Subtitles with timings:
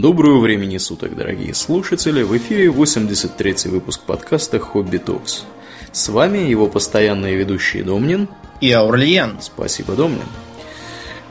[0.00, 2.22] Доброго времени суток, дорогие слушатели!
[2.22, 5.44] В эфире 83-й выпуск подкаста «Хобби Токс».
[5.92, 8.26] С вами его постоянные ведущие Домнин
[8.62, 9.36] и Аурлиен.
[9.42, 10.24] Спасибо, Домнин.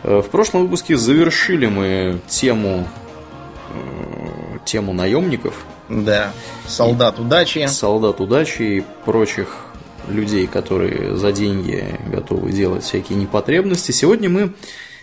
[0.04, 2.88] Э, в прошлом выпуске завершили мы тему,
[3.74, 5.65] э, тему наемников.
[5.89, 6.31] Да,
[6.67, 7.65] солдат удачи.
[7.67, 9.57] Солдат удачи и прочих
[10.07, 13.91] людей, которые за деньги готовы делать всякие непотребности.
[13.91, 14.53] Сегодня мы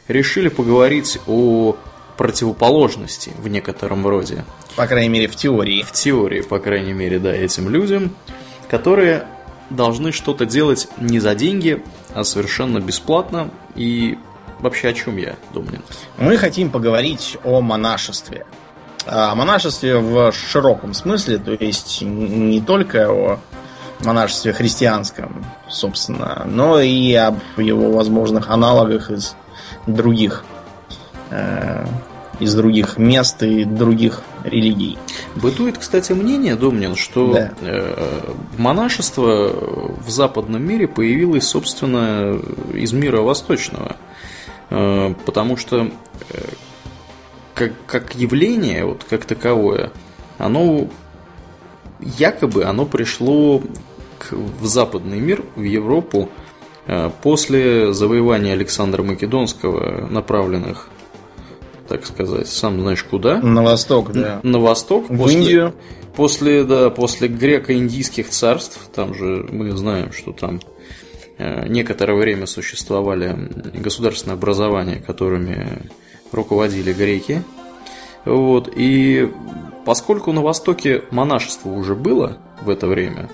[0.06, 1.76] решили поговорить о
[2.18, 4.44] противоположности в некотором роде.
[4.76, 5.82] По крайней мере, в теории.
[5.82, 8.14] В теории, по крайней мере, да, этим людям,
[8.68, 9.24] которые
[9.70, 11.82] должны что-то делать не за деньги,
[12.12, 13.50] а совершенно бесплатно.
[13.76, 14.18] И
[14.58, 15.80] вообще о чем я, думаю?
[16.18, 18.44] Мы хотим поговорить о монашестве.
[19.06, 23.38] О монашестве в широком смысле, то есть не только о
[24.00, 29.36] монашестве христианском, собственно, но и об его возможных аналогах из
[29.86, 30.44] других
[31.30, 31.86] э,
[32.40, 34.98] из других мест и других религий.
[35.36, 37.52] Бытует, кстати, мнение, Домнин, что да.
[37.60, 39.50] Э, монашество
[40.04, 42.40] в западном мире появилось, собственно,
[42.72, 43.96] из мира восточного.
[44.70, 45.90] Э, потому что
[47.54, 49.90] как, как явление, вот как таковое,
[50.38, 50.88] оно
[52.00, 53.60] якобы оно пришло
[54.18, 56.28] к, в западный мир, в Европу,
[57.22, 60.88] после завоевания Александра Македонского, направленных
[61.88, 63.40] так сказать, сам знаешь куда.
[63.40, 64.40] На восток, да.
[64.42, 65.08] На восток.
[65.08, 65.74] В после, Индию.
[66.14, 70.60] После, да, после греко-индийских царств, там же мы знаем, что там
[71.38, 73.34] э, некоторое время существовали
[73.74, 75.82] государственные образования, которыми
[76.32, 77.42] руководили греки.
[78.24, 79.32] Вот, и
[79.86, 83.30] поскольку на Востоке монашество уже было в это время,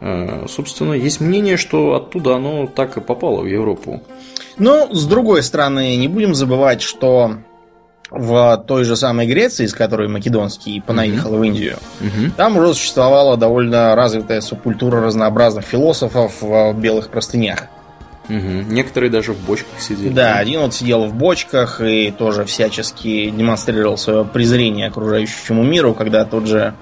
[0.00, 4.02] э, собственно, есть мнение, что оттуда оно так и попало в Европу.
[4.56, 7.36] Но, с другой стороны, не будем забывать, что
[8.10, 11.38] в той же самой Греции, из которой Македонский понаехал mm-hmm.
[11.38, 12.32] в Индию, mm-hmm.
[12.36, 17.68] там уже существовала довольно развитая субкультура разнообразных философов в белых простынях.
[18.28, 18.70] Угу.
[18.70, 20.10] Некоторые даже в бочках сидели.
[20.10, 26.26] Да, один вот сидел в бочках и тоже всячески демонстрировал свое презрение окружающему миру, когда
[26.26, 26.74] тот же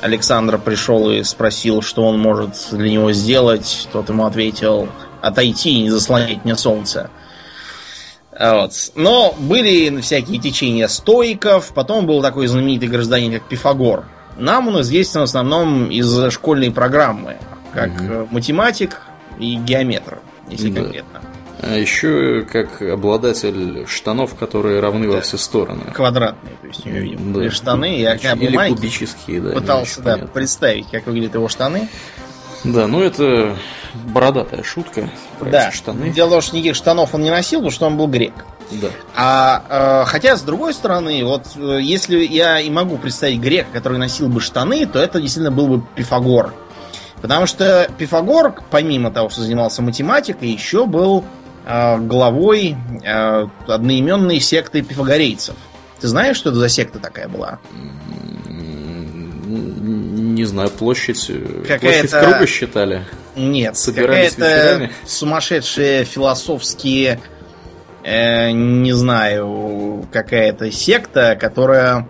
[0.00, 3.88] Александр пришел и спросил, что он может для него сделать.
[3.92, 4.88] Тот ему ответил,
[5.20, 7.10] отойти и не заслонять мне солнце.
[8.42, 8.72] Вот.
[8.96, 14.04] Но были всякие течения стоиков, потом был такой знаменитый гражданин, как Пифагор.
[14.36, 17.36] Нам он известен в основном из школьной программы,
[17.72, 18.28] как угу.
[18.32, 19.02] математик
[19.38, 20.18] и геометр,
[20.50, 20.80] если да.
[20.80, 21.22] конкретно.
[21.60, 25.16] А еще как обладатель штанов, которые равны да.
[25.16, 25.92] во все стороны.
[25.94, 27.50] Квадратные, то есть у него да.
[27.52, 28.00] штаны.
[28.00, 29.50] Я как Или кубические, да.
[29.52, 31.88] Пытался да, представить, как выглядят его штаны.
[32.64, 33.56] Да, ну это
[33.94, 35.08] бородатая шутка
[35.40, 35.70] да.
[35.70, 36.10] штаны.
[36.10, 38.34] Дело в том, что никаких штанов он не носил, потому что он был грек.
[38.70, 38.88] Да.
[39.14, 43.98] А, э, хотя, с другой стороны, вот э, если я и могу представить грека, который
[43.98, 46.54] носил бы штаны, то это действительно был бы Пифагор.
[47.20, 51.24] Потому что Пифагор, помимо того, что занимался математикой, еще был
[51.66, 55.56] э, главой э, одноименной секты пифагорейцев.
[56.00, 57.60] Ты знаешь, что это за секта такая была?
[60.34, 63.04] Не знаю, площадь, э, площадь круга считали?
[63.36, 67.20] Нет, какая-то сумасшедшие философские,
[68.04, 72.08] э, не знаю, какая-то секта, которая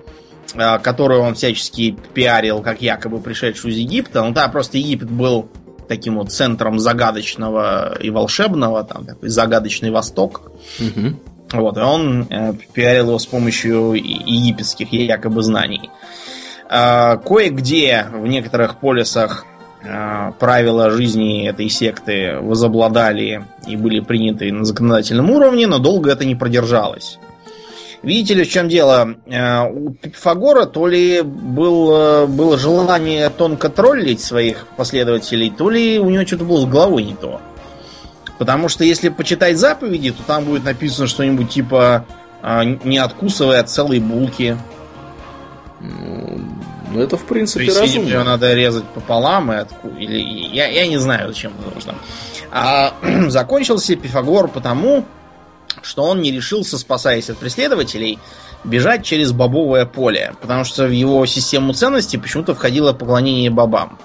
[0.54, 4.22] э, которую он всячески пиарил, как якобы пришедшую из Египта.
[4.22, 5.48] Ну да, просто Египет был
[5.88, 10.50] таким вот центром загадочного и волшебного, там такой загадочный Восток.
[10.78, 11.16] Угу.
[11.52, 15.90] Вот, и он э, пиарил его с помощью египетских якобы знаний.
[16.72, 19.44] Кое-где в некоторых полисах
[19.84, 26.24] а, правила жизни этой секты возобладали и были приняты на законодательном уровне, но долго это
[26.24, 27.18] не продержалось.
[28.02, 29.16] Видите ли, в чем дело?
[29.30, 36.08] А, у Пифагора то ли был, было желание тонко троллить своих последователей, то ли у
[36.08, 37.40] него что-то было с головой не то.
[38.38, 42.06] Потому что если почитать заповеди, то там будет написано что-нибудь типа
[42.84, 44.56] «не откусывая от целой булки»,
[46.92, 48.08] ну, это в принципе То есть, разумно.
[48.08, 49.88] Ее надо резать пополам и отку...
[49.98, 50.18] или
[50.54, 51.94] я, я не знаю, зачем это нужно.
[52.50, 52.94] А
[53.28, 55.04] закончился Пифагор потому,
[55.82, 58.18] что он не решился, спасаясь от преследователей,
[58.64, 63.98] бежать через бобовое поле, потому что в его систему ценностей почему-то входило поклонение бобам.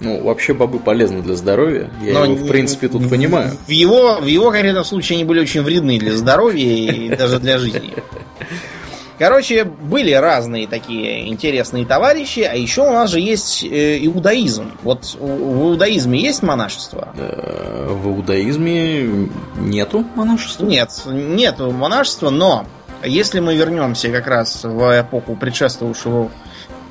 [0.00, 1.90] Ну, вообще бобы полезны для здоровья.
[2.02, 3.52] Я Но его, в принципе, тут в, понимаю.
[3.66, 7.58] В его, в его конкретном случае они были очень вредны для здоровья и даже для
[7.58, 7.94] жизни.
[9.20, 14.72] Короче, были разные такие интересные товарищи, а еще у нас же есть э, иудаизм.
[14.82, 17.10] Вот в иудаизме есть монашество?
[17.14, 19.28] В иудаизме
[19.58, 20.64] нету монашества?
[20.64, 22.64] Нет, нету монашества, но
[23.04, 26.30] если мы вернемся как раз в эпоху предшествовавшего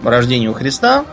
[0.04, 1.06] рождению Христа,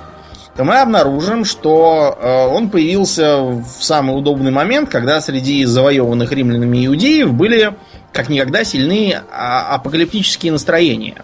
[0.54, 6.86] то мы обнаружим, что э, он появился в самый удобный момент, когда среди завоеванных римлянами
[6.86, 7.74] иудеев были
[8.16, 11.22] как никогда сильны а, апокалиптические настроения.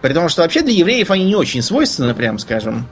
[0.00, 2.86] При том, что вообще для евреев они не очень свойственны, прям скажем.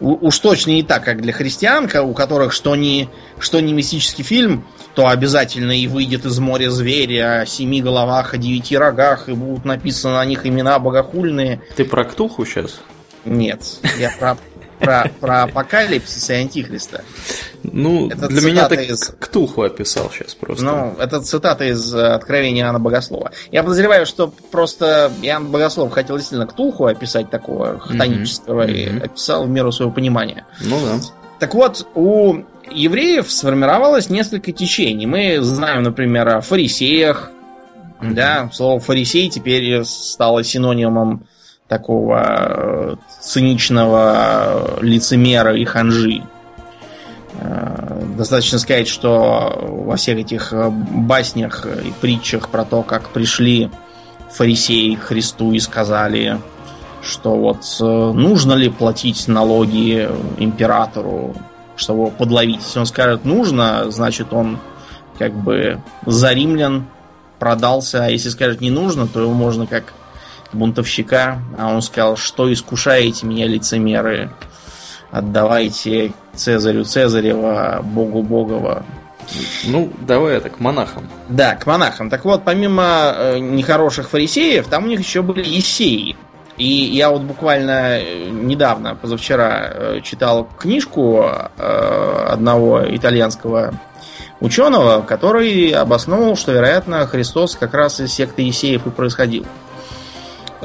[0.00, 4.24] У, уж точно не так, как для христиан, у которых что не, что не мистический
[4.24, 4.64] фильм,
[4.94, 9.66] то обязательно и выйдет из моря зверь о семи головах, о девяти рогах, и будут
[9.66, 11.60] написаны на них имена богохульные.
[11.76, 12.80] Ты про Ктуху сейчас?
[13.26, 13.60] Нет,
[13.98, 14.38] я про
[14.84, 17.02] про, про апокалипсис и антихриста.
[17.62, 19.12] Ну, это для меня ты из...
[19.18, 20.64] Ктулху описал сейчас просто.
[20.64, 23.32] Ну, это цитата из э, Откровения Иоанна Богослова.
[23.50, 29.00] Я подозреваю, что просто Иоанн Богослов хотел действительно Ктулху описать такого хтонического mm-hmm.
[29.00, 30.46] и описал в меру своего понимания.
[30.60, 31.00] Ну да.
[31.38, 35.06] Так вот, у евреев сформировалось несколько течений.
[35.06, 37.30] Мы знаем, например, о фарисеях.
[38.00, 38.12] Mm-hmm.
[38.12, 41.26] Да, слово фарисей теперь стало синонимом
[41.68, 46.22] такого э, циничного лицемера и ханжи.
[47.40, 53.70] Э, достаточно сказать, что во всех этих э, баснях и притчах про то, как пришли
[54.30, 56.38] фарисеи к Христу и сказали,
[57.02, 60.08] что вот нужно ли платить налоги
[60.38, 61.34] императору,
[61.76, 62.62] чтобы его подловить.
[62.62, 64.58] Если он скажет нужно, значит он
[65.18, 66.86] как бы за римлян
[67.38, 69.92] продался, а если скажет не нужно, то его можно как
[70.54, 74.30] бунтовщика, а он сказал, что искушаете меня, лицемеры,
[75.10, 78.84] отдавайте Цезарю Цезарева, Богу Богова.
[79.64, 81.08] Ну, давай это, к монахам.
[81.28, 82.10] Да, к монахам.
[82.10, 86.16] Так вот, помимо э, нехороших фарисеев, там у них еще были есеи.
[86.56, 91.24] И я вот буквально э, недавно, позавчера, э, читал книжку
[91.56, 93.74] э, одного итальянского
[94.40, 99.44] ученого, который обосновал, что, вероятно, Христос как раз из секты Есеев и происходил.
[99.44, 99.63] Э,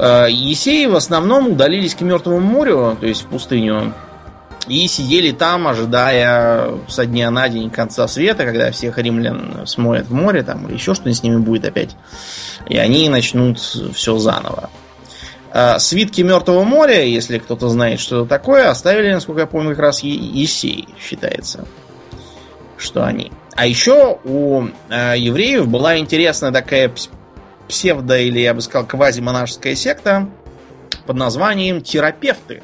[0.02, 3.92] Есеи в основном удалились к Мертвому морю, то есть в пустыню,
[4.68, 10.12] и сидели там, ожидая со дня на день конца света, когда всех римлян смоет в
[10.12, 11.96] море, там, или еще что-нибудь с ними будет опять.
[12.68, 14.70] И они начнут все заново.
[15.52, 19.80] Э, свитки Мертвого моря, если кто-то знает, что это такое, оставили, насколько я помню, как
[19.80, 21.64] раз Есей, считается,
[22.76, 23.32] что они.
[23.56, 26.92] А еще у э, евреев была интересная такая
[27.70, 30.28] псевдо, или я бы сказал, квазимонашеская секта
[31.06, 32.62] под названием терапевты.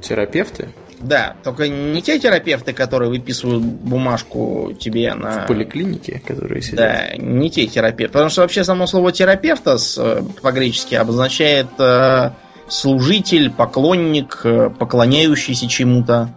[0.00, 0.68] Терапевты?
[1.00, 5.44] Да, только не те терапевты, которые выписывают бумажку тебе на...
[5.44, 6.78] В поликлинике, которые сидят.
[6.78, 8.12] Да, не те терапевты.
[8.12, 12.30] Потому что вообще само слово терапевта э, по-гречески обозначает э,
[12.68, 16.30] служитель, поклонник, э, поклоняющийся чему-то.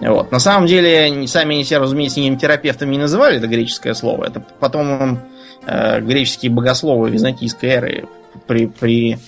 [0.00, 0.32] Вот.
[0.32, 4.26] На самом деле, сами они себя, разумеется, никаким терапевтом не называли, это греческое слово.
[4.26, 5.20] Это потом
[5.66, 8.08] э, греческие богословы византийской эры
[8.46, 9.18] при, при,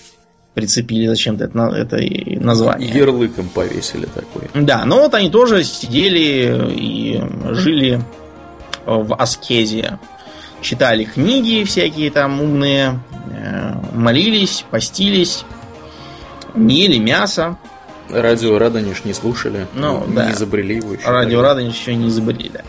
[0.53, 2.89] прицепили зачем-то это, это название.
[2.89, 4.49] Ярлыком повесили такой.
[4.53, 7.21] Да, но вот они тоже сидели и
[7.51, 8.01] жили
[8.85, 9.99] в аскезе.
[10.61, 12.99] Читали книги всякие там умные,
[13.31, 15.43] э, молились, постились,
[16.55, 17.57] не ели мясо.
[18.09, 19.67] Радио Радонеж не слушали.
[19.73, 20.31] Ну, не да.
[20.31, 21.09] изобрели его еще.
[21.09, 22.61] Радио Радонеж еще не изобрели, да.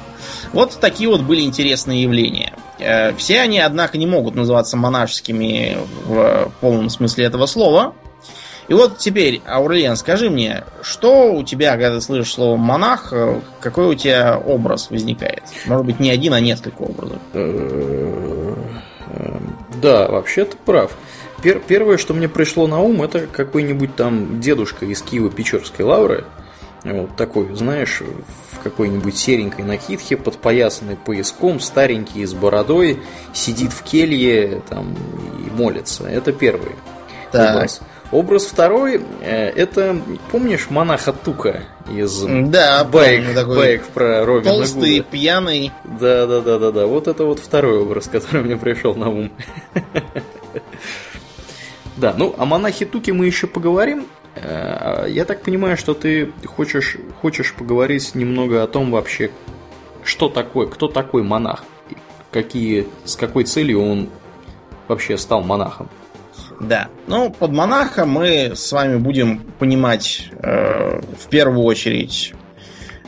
[0.52, 2.52] Вот такие вот были интересные явления.
[2.78, 7.94] Э, все они, однако, не могут называться монашескими в полном смысле этого слова.
[8.66, 13.40] И вот теперь, Аурлиен, скажи мне, что у тебя, когда ты слышишь слово монах, э,
[13.60, 15.42] какой у тебя образ возникает?
[15.66, 17.18] Может быть, не один, а несколько образов.
[17.34, 18.54] Э,
[19.82, 20.92] да, вообще ты прав.
[21.42, 26.24] Первое, что мне пришло на ум, это какой-нибудь там дедушка из Киева-Печорской лавры,
[26.84, 28.02] вот такой, знаешь,
[28.52, 33.00] в какой-нибудь серенькой накидке, подпоясанный пояском, старенький, с бородой,
[33.32, 34.94] сидит в келье там
[35.46, 36.04] и молится.
[36.06, 36.72] Это первый
[37.32, 37.56] так.
[37.56, 37.80] образ.
[38.12, 39.96] Образ второй, э, это,
[40.30, 45.10] помнишь, монаха Тука из да, баек, такой баек про Робина Толстый, Гуда.
[45.10, 45.72] пьяный.
[45.84, 46.86] Да, да, да, да, да.
[46.86, 49.32] Вот это вот второй образ, который мне пришел на ум.
[51.96, 54.06] Да, ну о монахе Туке мы еще поговорим.
[54.36, 59.30] Э, я так понимаю, что ты хочешь, хочешь поговорить немного о том вообще,
[60.02, 61.64] что такое, кто такой монах,
[62.30, 64.10] какие, с какой целью он
[64.88, 65.88] вообще стал монахом.
[66.60, 72.32] Да, ну под монахом мы с вами будем понимать э, в первую очередь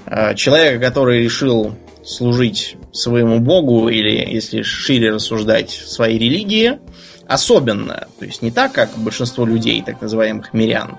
[0.06, 6.78] э, человека, который решил служить своему богу или, если шире рассуждать, своей религии,
[7.26, 10.98] особенно, то есть не так, как большинство людей, так называемых мирян,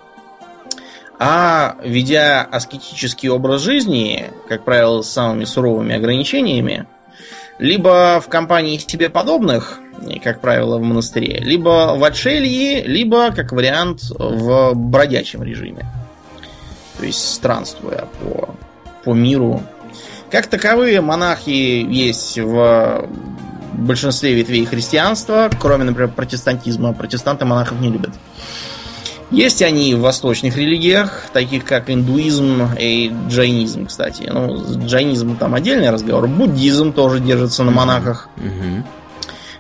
[1.20, 6.86] а ведя аскетический образ жизни, как правило, с самыми суровыми ограничениями,
[7.60, 9.80] либо в компании себе подобных,
[10.24, 11.40] как правило, в монастыре.
[11.40, 15.86] Либо в отшелье, либо, как вариант, в бродячем режиме.
[17.00, 18.50] То есть странствуя по,
[19.04, 19.64] по миру.
[20.30, 23.08] Как таковые монахи есть в
[23.74, 26.94] большинстве ветвей христианства, кроме, например, протестантизма.
[26.94, 28.12] Протестанты монахов не любят.
[29.30, 34.30] Есть они в восточных религиях, таких как индуизм и джайнизм, кстати.
[34.32, 36.28] Ну, джайнизм там отдельный разговор.
[36.28, 38.30] Буддизм тоже держится на монахах.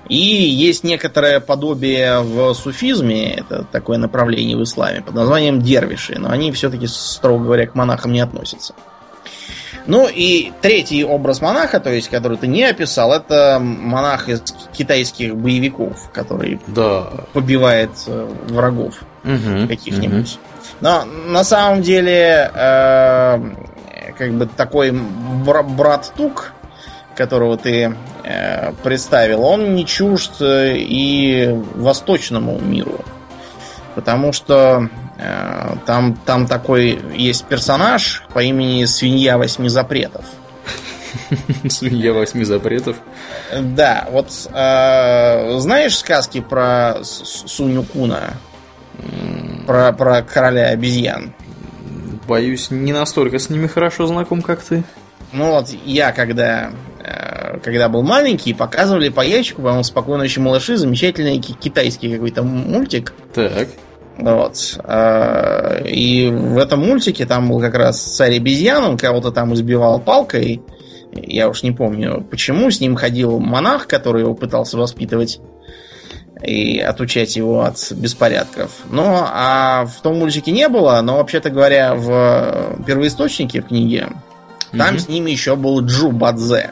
[0.07, 6.29] И есть некоторое подобие в суфизме, это такое направление в исламе, под названием дервиши, но
[6.29, 8.73] они все-таки, строго говоря, к монахам не относятся.
[9.85, 14.41] Ну и третий образ монаха, то есть, который ты не описал, это монах из
[14.73, 17.07] китайских боевиков, который да.
[17.33, 18.95] побивает э, врагов
[19.27, 20.33] угу, каких-нибудь.
[20.33, 20.57] Угу.
[20.81, 23.39] Но на самом деле, э,
[24.17, 26.53] как бы такой бр- брат Тук,
[27.15, 33.03] которого ты э, представил, он не чужд и восточному миру.
[33.95, 40.25] Потому что э, там, там такой есть персонаж по имени Свинья Восьми Запретов.
[41.69, 42.97] Свинья Восьми Запретов?
[43.59, 48.33] Да, вот э, знаешь сказки про Суню Куна?
[49.65, 51.33] Про, про короля обезьян?
[52.27, 54.83] Боюсь, не настолько с ними хорошо знаком, как ты.
[55.33, 56.71] Ну вот, я когда
[57.03, 63.13] э, когда был маленький, показывали по ящику, по-моему, «Спокойной ночи, малыши», замечательный китайский какой-то мультик.
[63.33, 63.67] Так.
[64.17, 64.79] Вот.
[64.83, 69.99] А, и в этом мультике там был как раз царь обезьян, он кого-то там избивал
[69.99, 70.61] палкой.
[71.13, 72.69] Я уж не помню почему.
[72.69, 75.39] С ним ходил монах, который его пытался воспитывать
[76.43, 78.71] и отучать его от беспорядков.
[78.89, 84.09] Ну, а в том мультике не было, но, вообще-то говоря, в первоисточнике в книге,
[84.71, 84.99] там mm-hmm.
[84.99, 86.71] с ними еще был Джу Бадзе.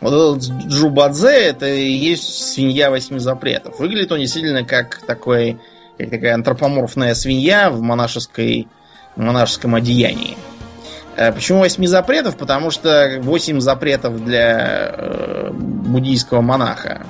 [0.00, 3.78] Вот этот Джу Бадзе это и есть свинья восьми запретов.
[3.78, 5.58] Выглядит он действительно как такой
[5.96, 8.68] как такая антропоморфная свинья в монашеской,
[9.16, 10.36] монашеском одеянии.
[11.16, 12.36] Э, почему восьми запретов?
[12.36, 17.06] Потому что восемь запретов для э, буддийского монаха.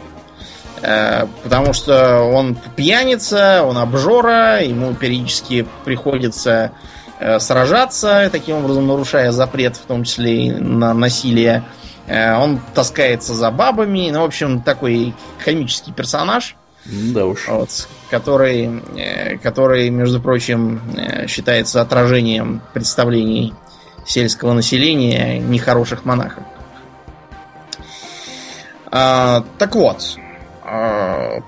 [0.84, 6.72] Э, потому что он пьяница, он обжора, ему периодически приходится
[7.20, 11.64] э, сражаться, таким образом нарушая запрет, в том числе и на насилие.
[12.06, 14.10] Э, он таскается за бабами.
[14.10, 16.54] Ну, в общем, такой комический персонаж.
[16.84, 17.48] Да уж.
[17.48, 18.82] Вот, который,
[19.42, 20.82] который, между прочим,
[21.28, 23.54] считается отражением представлений
[24.06, 26.44] сельского населения нехороших монахов.
[28.90, 30.18] А, так вот,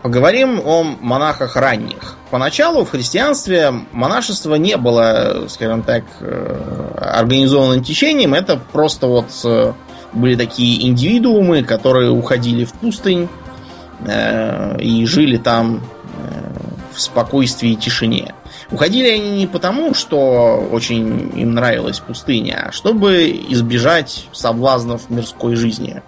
[0.03, 2.17] поговорим о монахах ранних.
[2.31, 8.35] Поначалу в христианстве монашество не было, скажем так, э, организованным течением.
[8.35, 9.27] Это просто вот
[10.13, 13.29] были такие индивидуумы, которые уходили в пустынь
[14.05, 15.83] Э, и жили там
[16.19, 16.53] э,
[16.93, 18.35] в спокойствии и тишине.
[18.71, 26.03] Уходили они не потому, что очень им нравилась пустыня, а чтобы избежать соблазнов мирской жизни.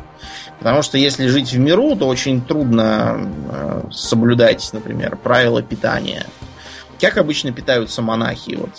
[0.59, 6.27] Потому что если жить в миру, то очень трудно э, соблюдать, например, правила питания.
[7.01, 8.57] Как обычно питаются монахи?
[8.57, 8.71] Вот,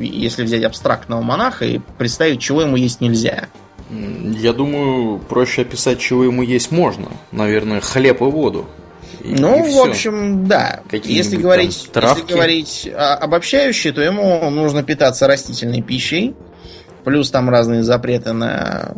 [0.00, 3.48] если взять абстрактного монаха и представить, чего ему есть нельзя–
[3.90, 7.08] я думаю, проще описать, чего ему есть можно.
[7.32, 8.66] Наверное, хлеб и воду.
[9.22, 10.80] И, ну, и в общем, да.
[10.90, 16.34] Если говорить, если говорить обобщающе, то ему нужно питаться растительной пищей.
[17.04, 18.92] Плюс там разные запреты на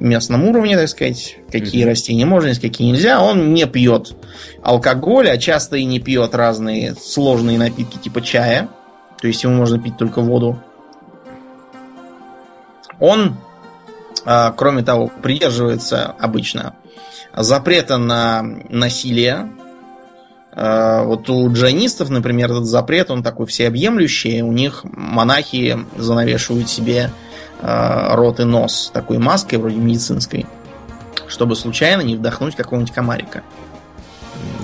[0.00, 1.88] местном уровне, так сказать, какие mm-hmm.
[1.88, 3.22] растения можно есть, какие нельзя.
[3.22, 4.16] Он не пьет
[4.62, 8.68] алкоголь, а часто и не пьет разные сложные напитки типа чая.
[9.20, 10.58] То есть ему можно пить только воду.
[12.98, 13.36] Он
[14.24, 16.74] а, кроме того, придерживается обычно
[17.34, 19.50] запрета на насилие.
[20.52, 24.42] А, вот у джайнистов, например, этот запрет, он такой всеобъемлющий.
[24.42, 27.10] У них монахи занавешивают себе
[27.60, 30.46] а, рот и нос такой маской, вроде медицинской,
[31.28, 33.42] чтобы случайно не вдохнуть какого-нибудь комарика.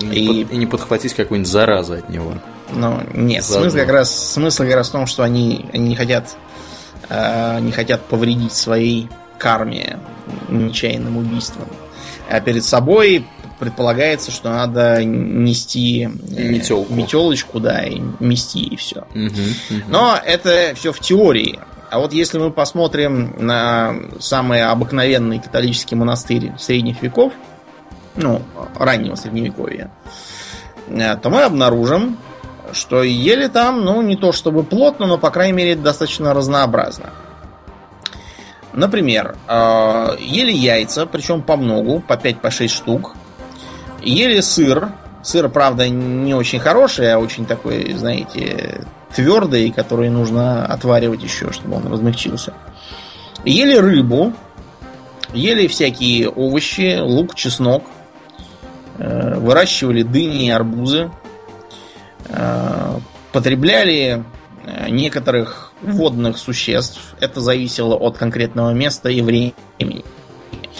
[0.00, 0.44] И, и...
[0.44, 2.34] Под, и не подхватить какую-нибудь заразу от него.
[2.72, 6.36] Ну, нет, смысл как, раз, смысл как раз в том, что они, они не хотят
[7.08, 9.98] не хотят повредить своей карме,
[10.48, 11.68] нечаянным убийством.
[12.28, 13.24] А перед собой
[13.58, 16.92] предполагается, что надо нести э, Метелку.
[16.92, 19.06] метелочку, да, и мести, и все.
[19.14, 19.82] Угу, угу.
[19.88, 21.58] Но это все в теории.
[21.90, 27.32] А вот если мы посмотрим на самый обыкновенный католический монастырь средних веков,
[28.16, 28.42] ну,
[28.74, 29.90] раннего средневековья,
[30.88, 32.18] э, то мы обнаружим,
[32.72, 37.10] что ели там, ну, не то чтобы плотно, но, по крайней мере, достаточно разнообразно.
[38.72, 43.14] Например, э, ели яйца, причем по многу, по 5-6 по штук.
[44.02, 44.90] Ели сыр.
[45.22, 48.82] Сыр, правда, не очень хороший, а очень такой, знаете,
[49.14, 52.54] твердый, который нужно отваривать еще, чтобы он размягчился.
[53.44, 54.32] Ели рыбу.
[55.32, 57.84] Ели всякие овощи, лук, чеснок.
[58.98, 61.10] Э, выращивали дыни и арбузы.
[62.28, 62.98] Э,
[63.32, 64.24] потребляли
[64.64, 67.14] э, некоторых водных существ.
[67.20, 70.04] Это зависело от конкретного места и времени.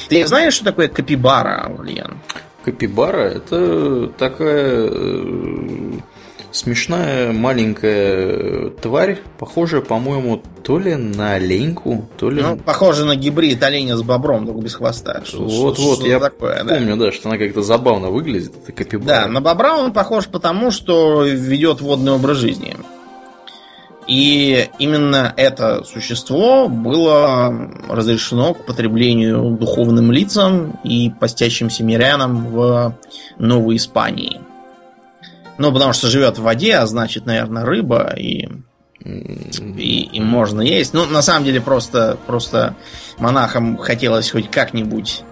[0.08, 2.18] Ты знаешь, что такое капибара, Ульян?
[2.64, 4.88] Капибара это такая
[6.56, 12.42] смешная маленькая тварь, похожая, по-моему, то ли на оленьку, то ли...
[12.42, 15.22] Ну, похоже на гибрид оленя с бобром, только без хвоста.
[15.32, 17.06] Вот-вот, я такое, помню, да?
[17.06, 19.22] да, что она как-то забавно выглядит, это капибара.
[19.22, 22.76] Да, на бобра он похож потому, что ведет водный образ жизни.
[24.06, 32.96] И именно это существо было разрешено к потреблению духовным лицам и постящимся мирянам в
[33.38, 34.45] Новой Испании.
[35.58, 38.48] Ну, потому что живет в воде, а значит, наверное, рыба и,
[39.04, 40.92] и, и можно есть.
[40.92, 42.76] Ну, на самом деле, просто, просто
[43.18, 45.22] монахам хотелось хоть как-нибудь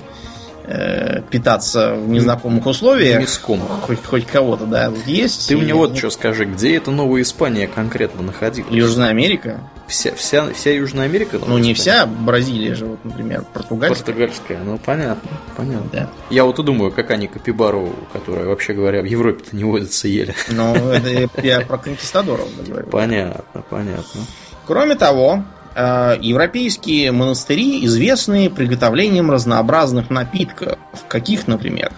[0.64, 3.20] э, питаться в незнакомых условиях.
[3.20, 3.60] Миском.
[3.60, 5.48] Хоть, хоть кого-то, да, есть.
[5.48, 8.72] Ты мне вот что скажи, где эта Новая Испания конкретно находилась?
[8.72, 9.60] Южная Америка.
[9.86, 11.38] Вся, вся, вся Южная Америка?
[11.46, 14.04] Ну, не вся, Бразилия же, вот, например, португальская.
[14.04, 15.88] Португальская, ну, понятно, понятно.
[15.92, 16.10] Да.
[16.30, 20.34] Я вот и думаю, как они капибару, которая, вообще говоря, в Европе-то не водится, ели.
[20.48, 22.86] Ну, это я про конкистадоров говорю.
[22.86, 24.20] Понятно, понятно.
[24.66, 25.44] Кроме того,
[25.76, 30.78] европейские монастыри известны приготовлением разнообразных напитков.
[31.08, 31.92] Каких, например?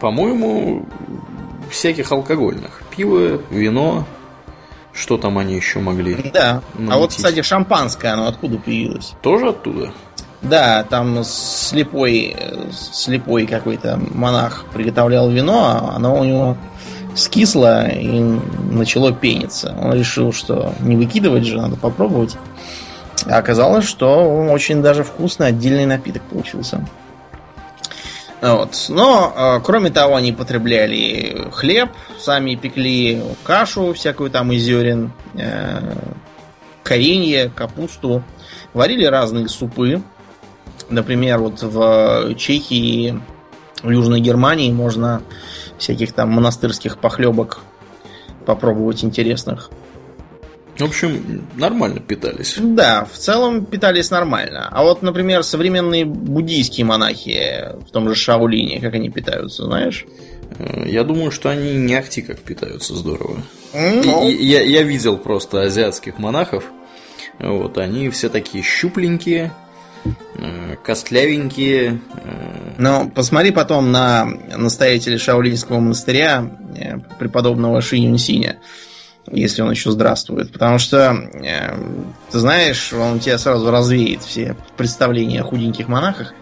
[0.00, 0.86] По-моему,
[1.70, 2.82] всяких алкогольных.
[2.94, 4.06] Пиво, вино,
[4.92, 6.30] что там они еще могли?
[6.32, 6.62] Да.
[6.74, 6.94] Намутить?
[6.94, 9.14] А вот, кстати, шампанское, оно откуда появилось?
[9.22, 9.92] Тоже оттуда?
[10.42, 12.34] Да, там слепой,
[12.72, 16.56] слепой какой-то монах приготовлял вино, а оно у него
[17.14, 18.20] скисло и
[18.70, 19.76] начало пениться.
[19.80, 22.36] Он решил, что не выкидывать же, надо попробовать.
[23.26, 26.86] А оказалось, что очень даже вкусный отдельный напиток получился.
[28.40, 28.86] Вот.
[28.88, 35.94] Но, э, кроме того, они потребляли хлеб, сами пекли кашу всякую там из зерен, э,
[36.82, 38.22] коренье, капусту,
[38.72, 40.02] варили разные супы.
[40.88, 43.20] Например, вот в Чехии,
[43.82, 45.22] в Южной Германии можно
[45.80, 47.60] всяких там монастырских похлебок
[48.46, 49.70] попробовать интересных.
[50.78, 52.56] В общем, нормально питались.
[52.58, 54.68] Да, в целом питались нормально.
[54.70, 60.06] А вот, например, современные буддийские монахи в том же Шаолине, как они питаются, знаешь?
[60.58, 63.42] Э, я думаю, что они не ахти как питаются здорово.
[63.74, 64.28] Ну.
[64.30, 66.64] Я, я видел просто азиатских монахов.
[67.38, 69.52] Вот, они все такие щупленькие,
[70.82, 72.00] костлявенькие.
[72.24, 72.74] Э.
[72.78, 76.50] Но посмотри потом на настоятеля Шаолинского монастыря
[77.18, 78.56] преподобного Ши Юнсиня
[79.32, 80.52] если он еще здравствует.
[80.52, 81.76] Потому что, э,
[82.30, 86.34] ты знаешь, он тебя сразу развеет все представления о худеньких монахах.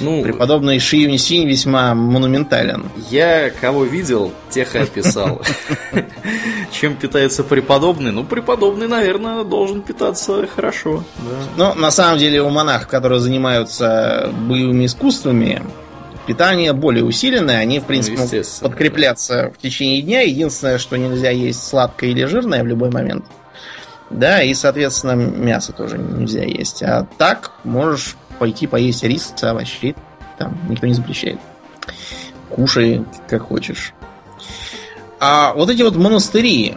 [0.00, 2.86] Ну, Преподобный Ши Юньсинь весьма монументален.
[3.10, 5.42] Я кого видел, тех и описал.
[6.70, 8.12] Чем питается преподобный?
[8.12, 11.04] Ну, преподобный, наверное, должен питаться хорошо.
[11.56, 15.62] Ну, на самом деле, у монахов, которые занимаются боевыми искусствами,
[16.26, 20.20] питание более усиленное, они, в принципе, ну, могут подкрепляться в течение дня.
[20.20, 23.24] Единственное, что нельзя есть сладкое или жирное в любой момент.
[24.10, 26.82] Да, и, соответственно, мясо тоже нельзя есть.
[26.82, 29.94] А так можешь пойти поесть рис, овощей.
[30.38, 31.38] Там никто не запрещает.
[32.48, 33.92] Кушай, как хочешь.
[35.20, 36.76] А вот эти вот монастыри,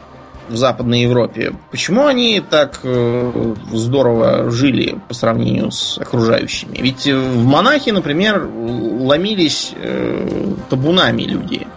[0.49, 1.53] в Западной Европе.
[1.71, 6.77] Почему они так э, здорово жили по сравнению с окружающими?
[6.79, 11.67] Ведь в монахи, например, ломились э, табунами люди.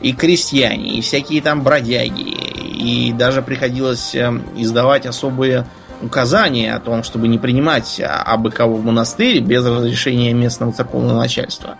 [0.00, 2.22] И крестьяне, и всякие там бродяги.
[2.22, 5.66] И даже приходилось э, издавать особые
[6.02, 11.78] указания о том, чтобы не принимать абы кого в монастырь без разрешения местного церковного начальства.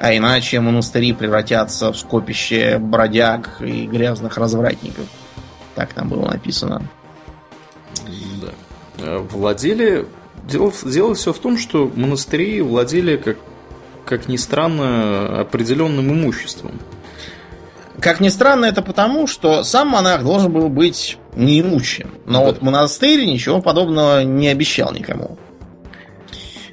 [0.00, 5.04] А иначе монастыри превратятся в скопище бродяг и грязных развратников.
[5.74, 6.82] Так там было написано.
[8.40, 8.48] Да.
[8.98, 10.06] А владели...
[10.48, 13.36] Дело, дело все в том, что монастыри владели, как,
[14.06, 16.80] как ни странно, определенным имуществом.
[18.00, 22.14] Как ни странно, это потому, что сам монах должен был быть неимущим.
[22.24, 22.46] Но да.
[22.46, 25.36] вот монастырь ничего подобного не обещал никому.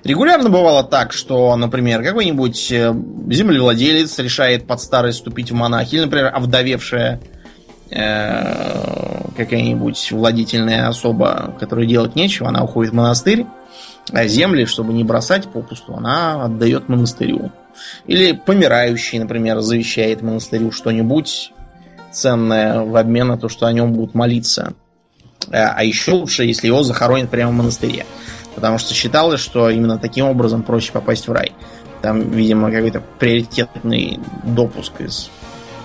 [0.08, 2.94] Регулярно бывало так, что, например, какой-нибудь э,
[3.30, 7.20] землевладелец решает под старость вступить в монахи, или, например, овдовевшая
[7.90, 13.46] Э, какая-нибудь владительная особа, которой делать нечего, она уходит в монастырь,
[14.12, 17.52] а земли, чтобы не бросать попусту, она отдает монастырю
[18.08, 21.54] Или помирающий, например, завещает монастырю что-нибудь
[22.12, 24.74] ценное в обмен на то, что о нем будут молиться.
[25.50, 28.06] А, а еще лучше, если его захоронят прямо в монастыре.
[28.58, 31.52] Потому что считалось, что именно таким образом проще попасть в рай.
[32.02, 35.30] Там, видимо, какой-то приоритетный допуск из,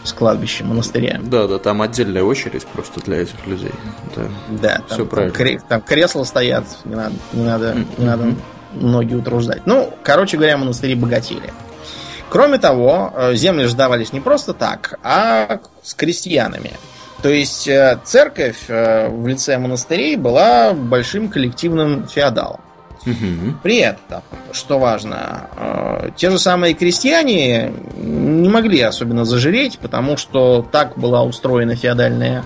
[0.02, 1.20] из кладбища монастыря.
[1.22, 3.72] Да, да, там отдельная очередь просто для этих людей.
[4.16, 5.34] Да, да там, все правильно.
[5.36, 7.86] Там, там кресла стоят, не надо, не надо, mm-hmm.
[7.98, 8.24] не надо
[8.72, 9.66] ноги утруждать.
[9.66, 11.52] Ну, короче говоря, монастыри богатели.
[12.30, 16.72] Кроме того, э, земли сдавались не просто так, а с крестьянами.
[17.22, 22.60] То есть э, церковь э, в лице монастырей была большим коллективным феодалом.
[23.06, 23.58] Угу.
[23.62, 25.48] При этом, что важно,
[26.16, 32.44] те же самые крестьяне не могли особенно зажиреть, потому что так была устроена феодальная,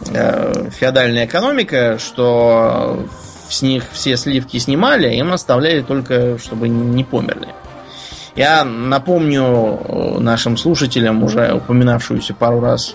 [0.00, 3.04] феодальная экономика, что
[3.48, 7.48] с них все сливки снимали, им оставляли только, чтобы не померли.
[8.36, 12.94] Я напомню э, нашим слушателям, уже упоминавшуюся пару раз,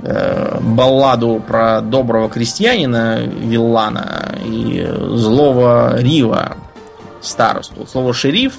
[0.00, 6.56] э, балладу про доброго крестьянина Виллана и злого Рива,
[7.20, 7.86] старосту.
[7.86, 8.58] Слово шериф,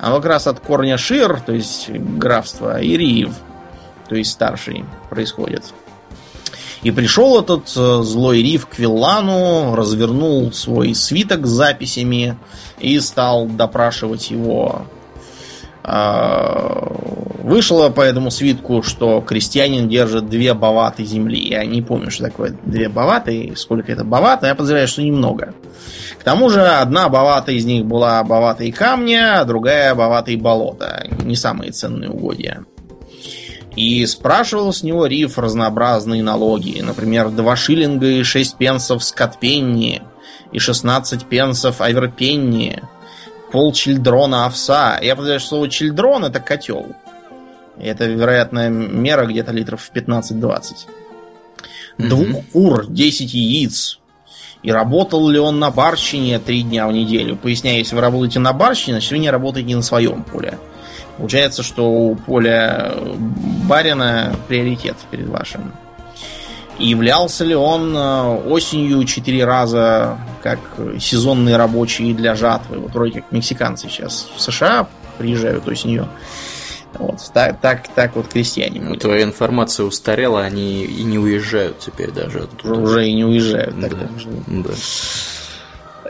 [0.00, 3.30] оно как раз от корня шир, то есть графство, и Рив,
[4.08, 5.64] то есть старший, происходит.
[6.82, 12.36] И пришел этот э, злой Рив к Виллану, развернул свой свиток с записями
[12.78, 14.82] и стал допрашивать его.
[15.86, 16.96] А,
[17.42, 21.38] вышло по этому свитку, что крестьянин держит две баваты земли.
[21.38, 24.46] Я не помню, что такое две баваты и сколько это бавата.
[24.46, 25.54] Я подозреваю, что немного.
[26.18, 31.06] К тому же, одна бавата из них была баватой камня, а другая баватой болота.
[31.22, 32.64] Не самые ценные угодья.
[33.76, 36.80] И спрашивал с него Риф разнообразные налоги.
[36.80, 40.00] Например, 2 шиллинга и 6 пенсов скотпенни,
[40.52, 42.82] и 16 пенсов аверпенни,
[43.54, 44.98] пол чильдрона овса.
[45.00, 46.86] Я подозреваю, что слово чильдрон это котел.
[47.78, 50.32] И это, вероятная мера где-то литров в 15-20.
[50.32, 52.08] Mm-hmm.
[52.08, 54.00] Двух кур, 10 яиц.
[54.64, 57.36] И работал ли он на барщине три дня в неделю?
[57.36, 60.58] Поясняю, если вы работаете на барщине, значит вы не работаете не на своем поле.
[61.16, 62.92] Получается, что у поля
[63.68, 65.72] барина приоритет перед вашим.
[66.78, 70.58] Являлся ли он э, осенью четыре раза как
[70.98, 72.78] сезонный рабочий для жатвы?
[72.78, 76.08] Вот вроде как мексиканцы сейчас в США приезжают осенью.
[76.98, 78.80] Вот, так, так, так вот крестьяне.
[78.80, 78.98] Были.
[78.98, 82.74] Твоя информация устарела, они и не уезжают теперь даже оттуда.
[82.74, 83.78] Уже и не уезжают.
[83.78, 83.88] Да.
[83.88, 84.70] да.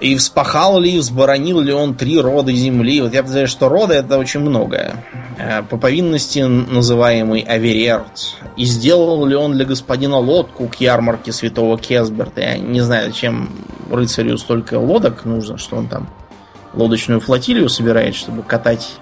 [0.01, 3.01] И вспахал ли, взборонил ли он три рода земли.
[3.01, 5.05] Вот я подозреваю, что рода это очень многое.
[5.39, 8.37] Э, по повинности называемый Аверерт.
[8.57, 12.41] И сделал ли он для господина лодку к ярмарке святого Кесберта.
[12.41, 13.51] Я не знаю, зачем
[13.91, 16.09] рыцарю столько лодок нужно, что он там
[16.75, 18.97] лодочную флотилию собирает, чтобы катать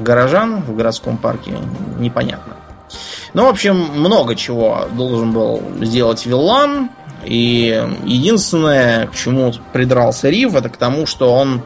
[0.00, 1.52] горожан в городском парке.
[1.98, 2.56] Непонятно.
[3.34, 6.90] Ну, в общем, много чего должен был сделать Виллан.
[7.26, 11.62] И единственное, к чему придрался Рив, это к тому, что он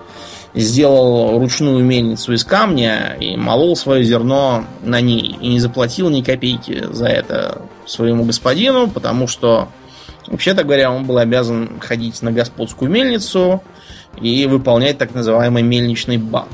[0.55, 5.37] сделал ручную мельницу из камня и молол свое зерно на ней.
[5.41, 9.69] И не заплатил ни копейки за это своему господину, потому что,
[10.27, 13.63] вообще-то говоря, он был обязан ходить на господскую мельницу
[14.21, 16.49] и выполнять так называемый мельничный бан.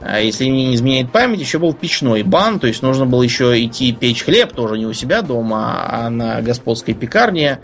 [0.00, 3.92] А если не изменяет память, еще был печной бан, то есть нужно было еще идти
[3.92, 7.58] печь хлеб, тоже не у себя дома, а на господской пекарне,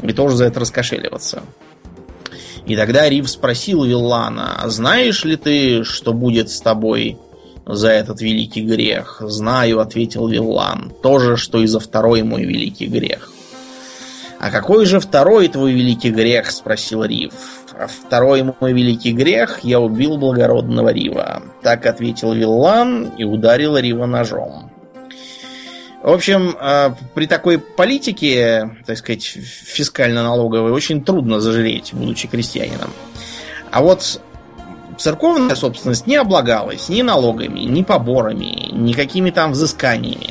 [0.00, 1.42] и тоже за это раскошеливаться.
[2.66, 7.18] И тогда Рив спросил Виллана, знаешь ли ты, что будет с тобой
[7.66, 9.20] за этот великий грех?
[9.20, 13.32] Знаю, ответил Виллан, то же, что и за второй мой великий грех.
[14.38, 16.50] А какой же второй твой великий грех?
[16.50, 17.32] Спросил Рив.
[17.78, 21.42] А второй мой великий грех, я убил благородного Рива.
[21.62, 24.71] Так ответил Виллан и ударил Рива ножом.
[26.02, 32.90] В общем, э, при такой политике, так сказать, фискально-налоговой, очень трудно зажреть, будучи крестьянином.
[33.70, 34.20] А вот
[34.98, 40.30] церковная собственность не облагалась ни налогами, ни поборами, никакими там взысканиями.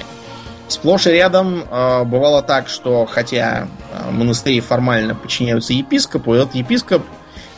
[0.67, 7.03] Сплошь и рядом э, бывало так, что хотя э, монастыри формально подчиняются епископу, этот епископ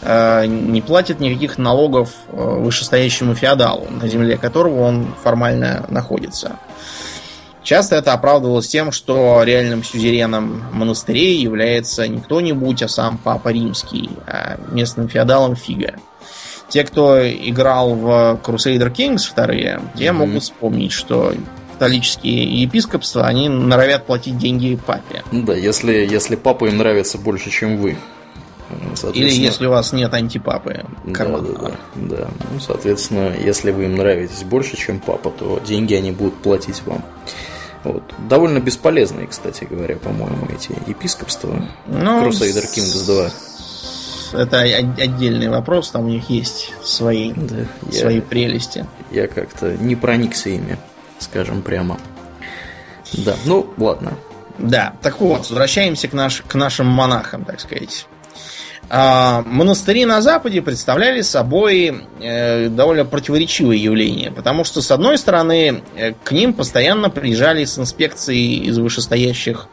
[0.05, 6.57] не платит никаких налогов вышестоящему феодалу, на земле которого он формально находится.
[7.63, 14.09] Часто это оправдывалось тем, что реальным сюзереном монастырей является не кто-нибудь, а сам Папа Римский,
[14.27, 15.95] а местным феодалом Фига.
[16.67, 20.13] Те, кто играл в Crusader Kings вторые, те mm-hmm.
[20.13, 21.33] могут вспомнить, что
[21.73, 25.23] католические епископства, они норовят платить деньги папе.
[25.31, 27.97] Ну да, если, если папа им нравится больше, чем вы.
[29.13, 30.83] Или если у вас нет антипапы.
[31.05, 32.27] Да, да, да, да.
[32.51, 37.03] Ну, соответственно, если вы им нравитесь больше, чем папа, то деньги они будут платить вам.
[37.83, 38.03] Вот.
[38.29, 41.67] Довольно бесполезные, кстати говоря, по-моему, эти епископства.
[41.87, 43.05] Ну, Crusader Kings
[44.33, 44.39] 2.
[44.39, 48.85] Это отдельный вопрос, там у них есть свои, да, свои я, прелести.
[49.11, 50.77] Я как-то не проникся ими,
[51.19, 51.99] скажем прямо.
[53.13, 54.17] Да, ну ладно.
[54.57, 58.07] Да, так вот, возвращаемся к, наш, к нашим монахам, так сказать.
[58.89, 65.83] А, монастыри на Западе представляли собой э, довольно противоречивое явление, потому что, с одной стороны,
[65.95, 69.67] э, к ним постоянно приезжали с инспекцией из вышестоящих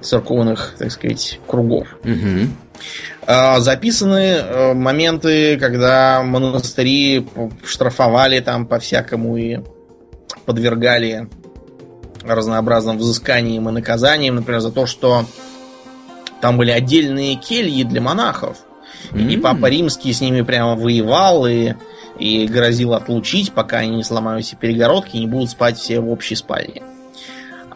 [0.00, 1.88] церковных, так сказать, кругов.
[2.04, 3.58] Угу.
[3.58, 7.26] Записаны э, моменты, когда монастыри
[7.64, 9.58] штрафовали там по-всякому и
[10.44, 11.28] подвергали
[12.22, 15.26] разнообразным взысканиям и наказаниям, например, за то, что
[16.40, 18.58] там были отдельные кельи для монахов.
[19.10, 19.32] Mm-hmm.
[19.32, 21.74] И папа римский с ними прямо воевал и,
[22.18, 26.10] и грозил отлучить, пока они не сломают все перегородки и не будут спать все в
[26.10, 26.82] общей спальне.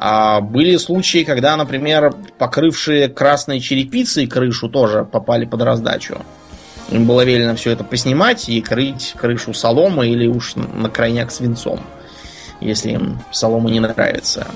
[0.02, 6.22] А были случаи, когда, например, покрывшие красной черепицей крышу тоже попали под раздачу.
[6.90, 11.80] Им было велено все это поснимать и крыть крышу соломой или уж на крайняк свинцом,
[12.60, 14.46] если им солома не нравится.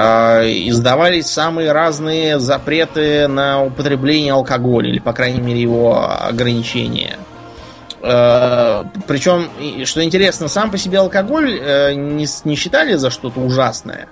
[0.00, 7.18] А, издавались самые разные запреты на употребление алкоголя, или, по крайней мере, его ограничения.
[8.00, 9.50] А, Причем,
[9.86, 14.06] что интересно, сам по себе алкоголь э, не, считали за что-то ужасное.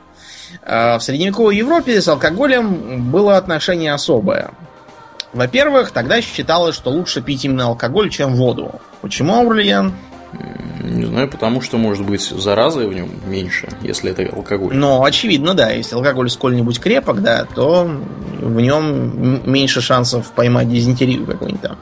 [0.65, 4.51] А, в средневековой Европе с алкоголем было отношение особое.
[5.33, 8.81] Во-первых, тогда считалось, что лучше пить именно алкоголь, чем воду.
[9.03, 9.95] Почему, Аурлиен?
[10.83, 14.75] Не знаю, потому что, может быть, заразы в нем меньше, если это алкоголь.
[14.75, 15.71] Ну, очевидно, да.
[15.71, 17.91] Если алкоголь сколь-нибудь крепок, да, то
[18.41, 21.79] в нем меньше шансов поймать дизентерию какую-нибудь там.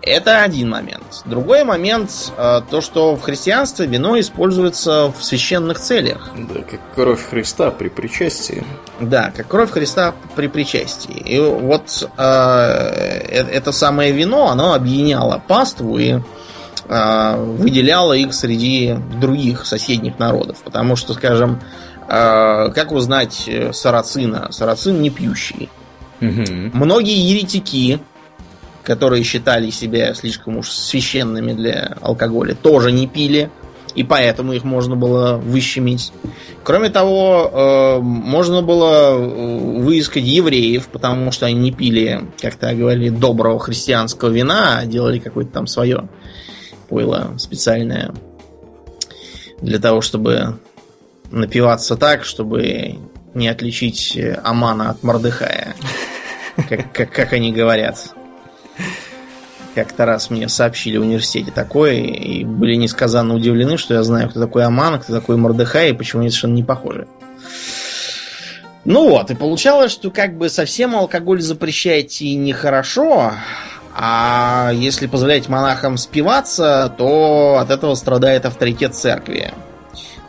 [0.00, 1.22] Это один момент.
[1.26, 6.30] Другой момент, э, то, что в христианстве вино используется в священных целях.
[6.34, 8.64] Да, как кровь Христа при причастии.
[9.00, 11.12] Да, как кровь Христа при причастии.
[11.12, 16.20] И вот э, э это самое вино, оно объединяло паству и
[16.88, 20.62] а, выделяла их среди других соседних народов.
[20.64, 21.60] Потому что, скажем,
[22.08, 24.48] а, как узнать э, сарацина?
[24.50, 25.68] Сарацин не пьющий.
[26.22, 26.70] Угу.
[26.72, 28.00] Многие еретики,
[28.82, 33.50] которые считали себя слишком уж священными для алкоголя, тоже не пили,
[33.94, 36.12] и поэтому их можно было выщемить.
[36.64, 43.10] Кроме того, э, можно было э, выискать евреев, потому что они не пили, как-то говорили,
[43.10, 46.08] доброго христианского вина, а делали какое-то там свое
[46.88, 48.14] пойло специальное
[49.60, 50.58] для того, чтобы
[51.30, 52.96] напиваться так, чтобы
[53.34, 55.74] не отличить Амана от Мордыхая.
[56.68, 58.12] Как, как, как они говорят.
[59.74, 64.40] Как-то раз мне сообщили в университете такое, и были несказанно удивлены, что я знаю, кто
[64.40, 67.06] такой Аман, кто такой Мордыхай, и почему они совершенно не похожи.
[68.84, 73.34] Ну вот, и получалось, что как бы совсем алкоголь запрещать и нехорошо,
[74.00, 79.52] а если позволять монахам спиваться, то от этого страдает авторитет церкви.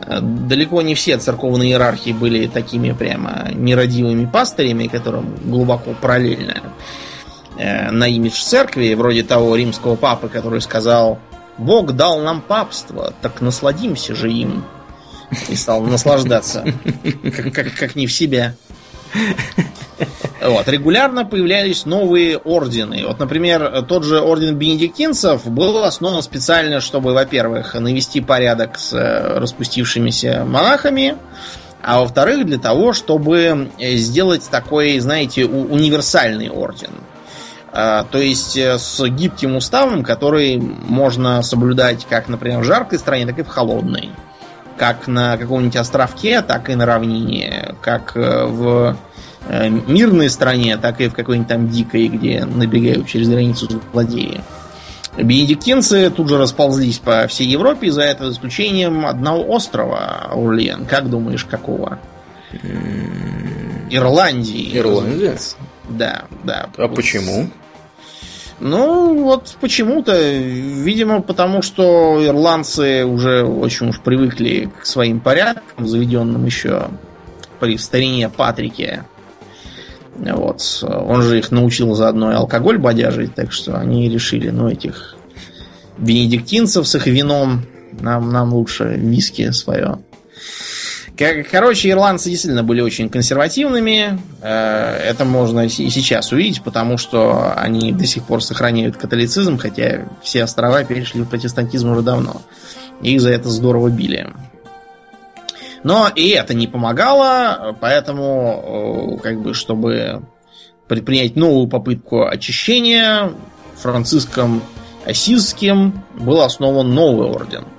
[0.00, 6.62] Далеко не все церковные иерархи были такими прямо нерадивыми пастырями, которым глубоко параллельно
[7.58, 11.20] э, на имидж церкви, вроде того римского папы, который сказал
[11.56, 14.64] «Бог дал нам папство, так насладимся же им».
[15.48, 16.64] И стал наслаждаться,
[17.22, 18.56] как, как, как не в себя.
[20.42, 23.04] Вот, регулярно появлялись новые ордены.
[23.06, 29.38] Вот, например, тот же орден бенедиктинцев был основан специально, чтобы, во-первых, навести порядок с э,
[29.38, 31.16] распустившимися монахами,
[31.82, 36.92] а во-вторых, для того, чтобы сделать такой, знаете, универсальный орден.
[37.72, 43.26] А, то есть э, с гибким уставом, который можно соблюдать как, например, в жаркой стране,
[43.26, 44.10] так и в холодной.
[44.76, 47.74] Как на каком-нибудь островке, так и на равнине.
[47.82, 49.09] Как э, в Э,
[49.48, 54.40] мирной стране, так и в какой-нибудь там дикой, где набегают через границу злодеи.
[55.16, 60.86] Бенедиктинцы тут же расползлись по всей Европе, за это исключением одного острова, Аурлиен.
[60.86, 61.98] Как думаешь, какого?
[63.90, 64.70] Ирландии.
[64.76, 65.36] Ирландия?
[65.88, 66.68] Да, да.
[66.76, 66.94] А вот.
[66.94, 67.50] почему?
[68.60, 76.44] Ну, вот почему-то, видимо, потому что ирландцы уже очень уж привыкли к своим порядкам, заведенным
[76.44, 76.88] еще
[77.58, 79.04] при старине Патрике.
[80.16, 80.62] Вот.
[80.82, 85.16] Он же их научил заодно и алкоголь бодяжить, так что они решили, ну, этих
[85.98, 89.98] бенедиктинцев с их вином, нам, нам лучше виски свое.
[91.50, 94.18] Короче, ирландцы действительно были очень консервативными.
[94.40, 100.08] Э, это можно и сейчас увидеть, потому что они до сих пор сохраняют католицизм, хотя
[100.22, 102.40] все острова перешли в протестантизм уже давно.
[103.02, 104.28] Их за это здорово били.
[105.82, 110.22] Но и это не помогало, поэтому, э, как бы, чтобы
[110.88, 113.32] предпринять новую попытку очищения,
[113.76, 114.62] Франциском
[115.06, 117.64] Осизским был основан новый орден–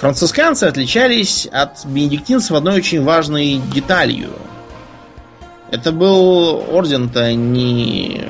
[0.00, 4.30] Францисканцы отличались от бенедиктинцев одной очень важной деталью.
[5.70, 8.24] Это был орден-то не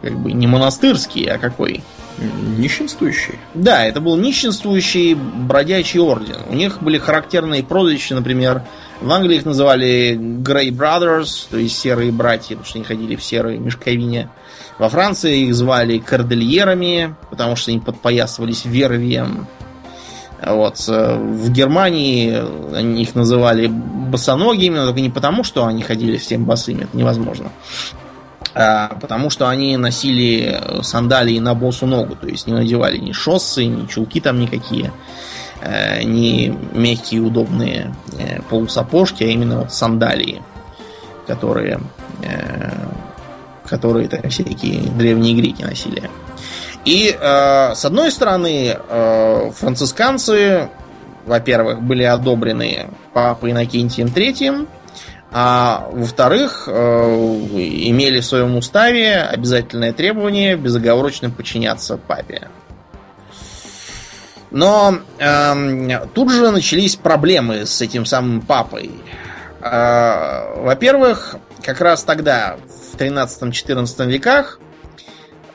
[0.00, 1.82] как бы не монастырский, а какой?
[2.18, 3.34] Нищенствующий.
[3.54, 6.38] Да, это был нищенствующий бродячий орден.
[6.48, 8.62] У них были характерные прозвища, например,
[9.00, 13.22] в Англии их называли Grey Brothers, то есть серые братья, потому что они ходили в
[13.22, 14.30] серой мешковине.
[14.78, 19.46] Во Франции их звали кордельерами, потому что они подпоясывались вервием.
[20.42, 20.82] Вот.
[20.88, 22.42] Э, в Германии
[22.74, 27.50] они их называли босоногими, но только не потому, что они ходили всем босыми, это невозможно.
[28.58, 33.66] А потому что они носили сандалии на босу ногу, то есть не надевали ни шоссы,
[33.66, 34.92] ни чулки там никакие,
[35.60, 40.42] э, ни мягкие удобные э, полусапожки, а именно вот сандалии,
[41.26, 41.80] которые,
[43.66, 46.08] которые там всякие древние греки носили.
[46.86, 50.70] И э, с одной стороны, э, францисканцы,
[51.26, 54.66] во-первых, были одобрены папой Иннокентием III,
[55.38, 62.48] а во-вторых, э, имели в своем уставе обязательное требование безоговорочно подчиняться папе.
[64.50, 68.90] Но э, тут же начались проблемы с этим самым папой.
[69.60, 72.56] Э, во-первых, как раз тогда,
[72.94, 74.58] в 13-14 веках,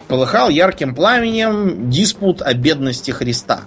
[0.08, 3.62] полыхал ярким пламенем диспут о бедности Христа.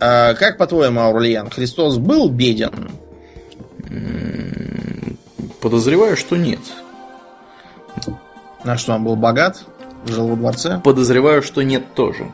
[0.00, 2.90] А как по-твоему, Аурлиен, Христос был беден?
[5.60, 6.60] Подозреваю, что нет.
[8.64, 9.64] На что он был богат?
[10.06, 10.80] Жил во дворце?
[10.84, 12.32] Подозреваю, что нет тоже.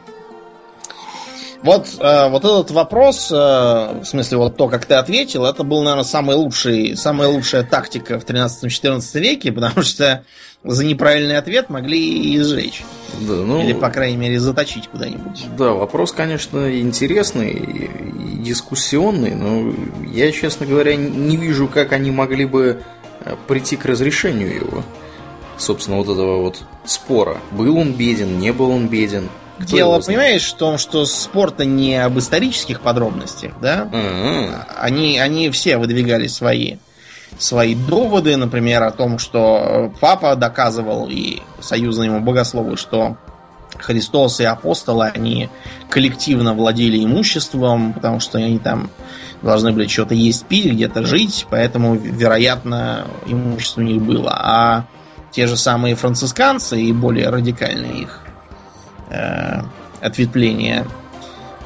[1.63, 5.83] Вот, э, вот этот вопрос, э, в смысле, вот то, как ты ответил, это был,
[5.83, 10.25] наверное, самый лучший, самая лучшая тактика в 13-14 веке, потому что
[10.65, 12.83] за неправильный ответ могли и изжечь.
[13.21, 15.47] Да, ну, Или, по крайней мере, заточить куда-нибудь.
[15.59, 19.75] Да, вопрос, конечно, интересный и дискуссионный, но
[20.11, 22.83] я, честно говоря, не вижу, как они могли бы
[23.25, 24.83] э, прийти к разрешению его.
[25.59, 27.37] Собственно, вот этого вот спора.
[27.53, 29.29] Был он беден, не был он беден.
[29.61, 33.89] Кто Дело, понимаешь, в том, что спорта не об исторических подробностях, да?
[33.93, 34.55] Mm-hmm.
[34.79, 36.77] Они, они все выдвигали свои,
[37.39, 43.19] свои доводы, например, о том, что папа доказывал и союзному богослову, что
[43.77, 45.51] Христос и апостолы, они
[45.91, 48.91] коллективно владели имуществом, потому что они там
[49.43, 54.33] должны были что-то есть, пить, где-то жить, поэтому, вероятно, имущество у них было.
[54.35, 54.85] А
[55.33, 58.21] те же самые францисканцы и более радикальные их
[59.11, 59.63] э,
[60.01, 60.87] ответвления,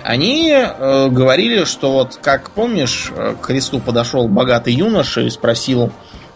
[0.05, 5.93] они э, говорили, что вот, как помнишь, э, к Христу подошел богатый юноша и спросил,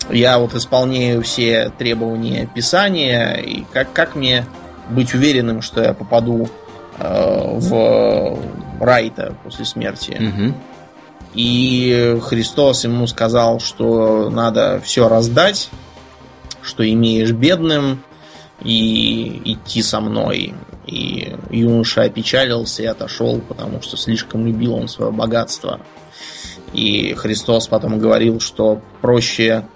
[0.08, 4.46] я вот исполняю все требования Писания, и как, как мне
[4.88, 6.48] быть уверенным, что я попаду
[6.98, 8.38] э, в
[8.80, 10.12] рай-то после смерти?
[10.12, 10.54] Угу.
[11.34, 15.68] И Христос ему сказал, что надо все раздать,
[16.62, 18.02] что имеешь бедным,
[18.62, 20.54] и идти со мной.
[20.88, 25.80] И юноша опечалился и отошел, потому что слишком любил он свое богатство.
[26.72, 29.66] И Христос потом говорил, что проще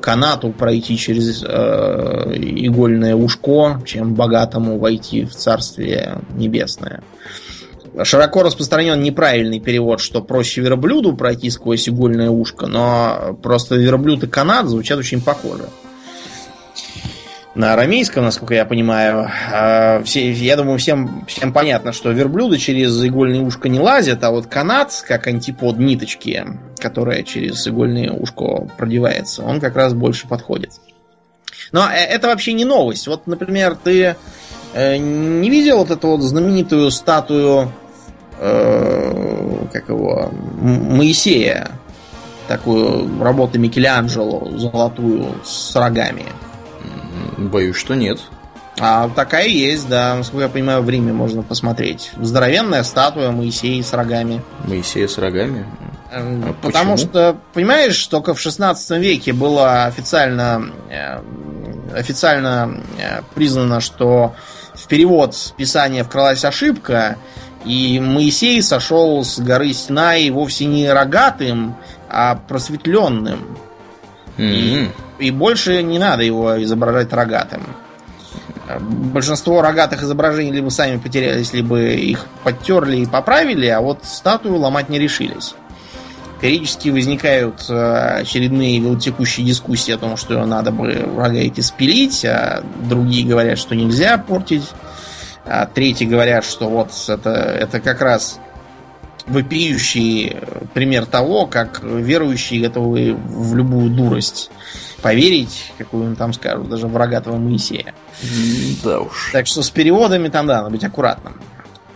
[0.00, 7.02] канату пройти через э, игольное ушко, чем богатому войти в Царствие Небесное.
[8.02, 14.26] Широко распространен неправильный перевод, что проще верблюду пройти сквозь игольное ушко, но просто верблюд и
[14.26, 15.68] канат звучат очень похоже
[17.60, 19.30] на арамейском, насколько я понимаю.
[19.52, 24.30] А, все, я думаю, всем, всем понятно, что верблюды через игольное ушко не лазят, а
[24.30, 26.44] вот канат, как антипод ниточки,
[26.78, 30.72] которая через игольное ушко продевается, он как раз больше подходит.
[31.70, 33.06] Но э, это вообще не новость.
[33.06, 34.16] Вот, например, ты
[34.72, 37.70] э, не видел вот эту вот знаменитую статую
[38.38, 40.30] э, как его
[40.60, 41.70] Моисея,
[42.48, 46.24] такую работу Микеланджело, золотую с рогами.
[47.48, 48.20] Боюсь, что нет.
[48.78, 50.14] А такая есть, да.
[50.14, 52.12] Насколько я понимаю, в Риме можно посмотреть.
[52.18, 54.42] Здоровенная статуя Моисея с рогами.
[54.64, 55.66] Моисея с рогами?
[56.12, 57.10] Эм, а Потому почему?
[57.10, 61.20] что, понимаешь, только в 16 веке было официально, э,
[61.94, 64.34] официально э, признано, что
[64.74, 67.16] в перевод Писания вкралась ошибка,
[67.66, 71.76] И Моисей сошел с горы Синай вовсе не рогатым,
[72.08, 73.58] а просветленным.
[74.38, 74.50] Mm-hmm.
[74.50, 74.90] И,
[75.20, 77.62] и больше не надо его изображать рогатым.
[78.80, 84.88] Большинство рогатых изображений либо сами потерялись, либо их подтерли и поправили, а вот статую ломать
[84.88, 85.54] не решились.
[86.40, 92.64] Периодически возникают э, очередные велотекущие дискуссии о том, что надо бы врага эти спилить, а
[92.88, 94.70] другие говорят, что нельзя портить,
[95.44, 98.38] а третьи говорят, что вот это, это как раз
[99.26, 100.36] вопиющий
[100.72, 104.50] пример того, как верующие готовы в любую дурость
[105.02, 107.94] поверить, какую им там скажут, даже врагатого Моисея.
[108.84, 109.30] Да уж.
[109.32, 111.34] Так что с переводами там, да, надо быть аккуратным.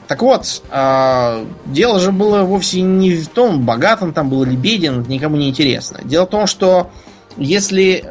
[0.07, 4.55] Так вот, э, дело же было вовсе не в том, богат он там был или
[4.55, 6.01] беден, это никому не интересно.
[6.05, 6.91] Дело в том, что
[7.39, 8.05] если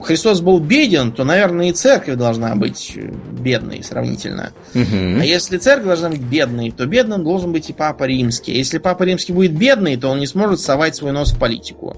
[0.00, 4.52] Христос был беден, то, наверное, и церковь должна быть бедной сравнительно.
[4.74, 5.20] Угу.
[5.20, 8.52] А если церковь должна быть бедной, то бедным должен быть и Папа Римский.
[8.52, 11.96] А если Папа Римский будет бедный, то он не сможет совать свой нос в политику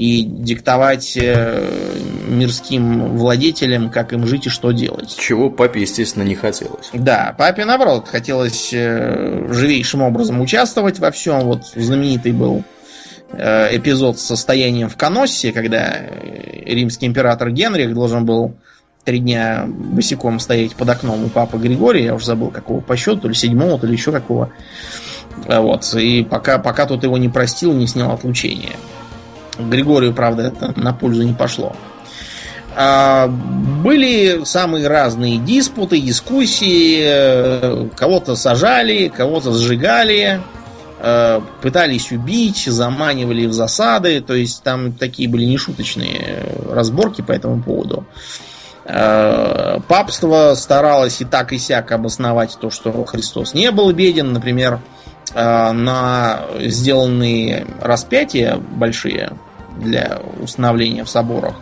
[0.00, 1.62] и диктовать э,
[2.26, 5.14] мирским владетелям, как им жить и что делать.
[5.18, 6.88] Чего папе, естественно, не хотелось.
[6.94, 11.40] Да, папе, наоборот, хотелось э, живейшим образом участвовать во всем.
[11.40, 12.64] Вот знаменитый был
[13.32, 15.94] э, эпизод с состоянием в Коноссе, когда
[16.64, 18.54] римский император Генрих должен был
[19.04, 23.18] три дня босиком стоять под окном у папы Григория, я уже забыл какого по счету,
[23.18, 24.50] то ли седьмого, то ли еще какого.
[25.46, 25.94] Вот.
[25.94, 28.76] И пока, пока тот его не простил, не снял отлучение.
[29.58, 31.74] Григорию, правда, это на пользу не пошло.
[32.76, 37.88] А, были самые разные диспуты, дискуссии.
[37.94, 40.40] Кого-то сажали, кого-то сжигали,
[41.00, 44.20] э, пытались убить, заманивали в засады.
[44.20, 48.04] То есть там такие были нешуточные разборки по этому поводу.
[48.84, 54.32] Э, папство старалось и так и сяк обосновать то, что Христос не был беден.
[54.32, 54.80] Например,
[55.34, 59.32] на сделанные распятия большие
[59.76, 61.54] для установления в соборах,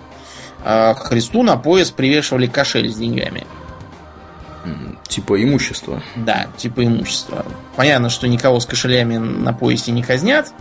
[0.65, 3.47] а Христу на пояс привешивали кошель с деньгами.
[5.09, 6.03] Типа имущества.
[6.17, 7.45] Да, типа имущества.
[7.77, 10.53] Понятно, что никого с кошелями на поясе не казнят.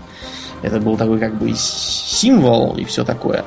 [0.62, 3.44] Это был такой как бы символ и все такое.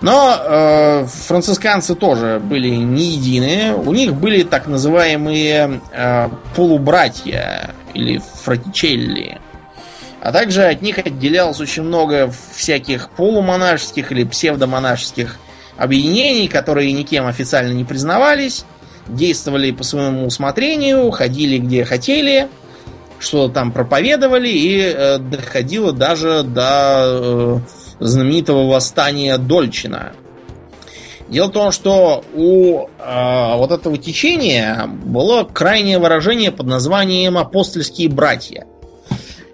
[0.00, 3.74] Но э, францисканцы тоже были не единые.
[3.74, 9.38] У них были так называемые э, полубратья или фратичелли.
[10.20, 15.36] А также от них отделялось очень много всяких полумонашеских или псевдомонашеских
[15.76, 18.64] объединений, которые никем официально не признавались,
[19.06, 22.48] действовали по своему усмотрению, ходили где хотели,
[23.20, 27.58] что там проповедовали и э, доходило даже до э,
[28.00, 30.12] знаменитого восстания Дольчина.
[31.28, 38.08] Дело в том, что у э, вот этого течения было крайнее выражение под названием апостольские
[38.08, 38.66] братья–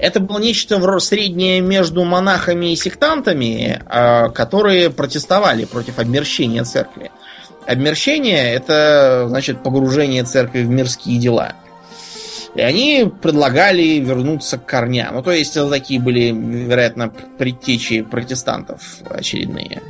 [0.04, 7.10] это было нечто среднее между монахами и сектантами, а, которые протестовали против обмерщения церкви.
[7.66, 11.54] Обмерщение– это, значит, погружение церкви в мирские дела.
[12.54, 15.14] И они предлагали вернуться к корням.
[15.14, 19.80] Ну, то есть, это такие были, вероятно, предтечи протестантов очередные.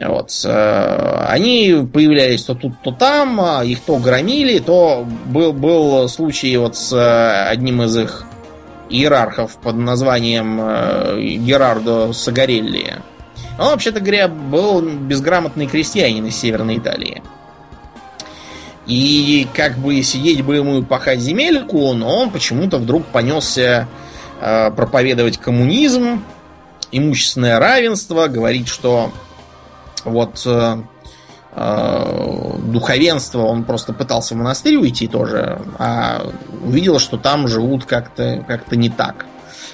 [0.00, 0.30] Вот.
[0.44, 6.56] Э, они появлялись то тут, то там, а их то громили, то был, был случай
[6.56, 8.24] вот с э, одним из их
[8.90, 12.96] иерархов под названием э, Герардо Сагарелли.
[13.58, 17.22] Он, вообще-то говоря, был безграмотный крестьянин из Северной Италии.
[18.86, 23.86] И как бы сидеть бы ему и пахать земельку, но он почему-то вдруг понесся
[24.40, 26.22] проповедовать коммунизм,
[26.92, 29.12] имущественное равенство, говорить, что
[30.04, 30.76] вот э,
[31.52, 36.26] э, духовенство, он просто пытался в монастырь уйти тоже, а
[36.64, 39.26] увидел, что там живут как-то как не так.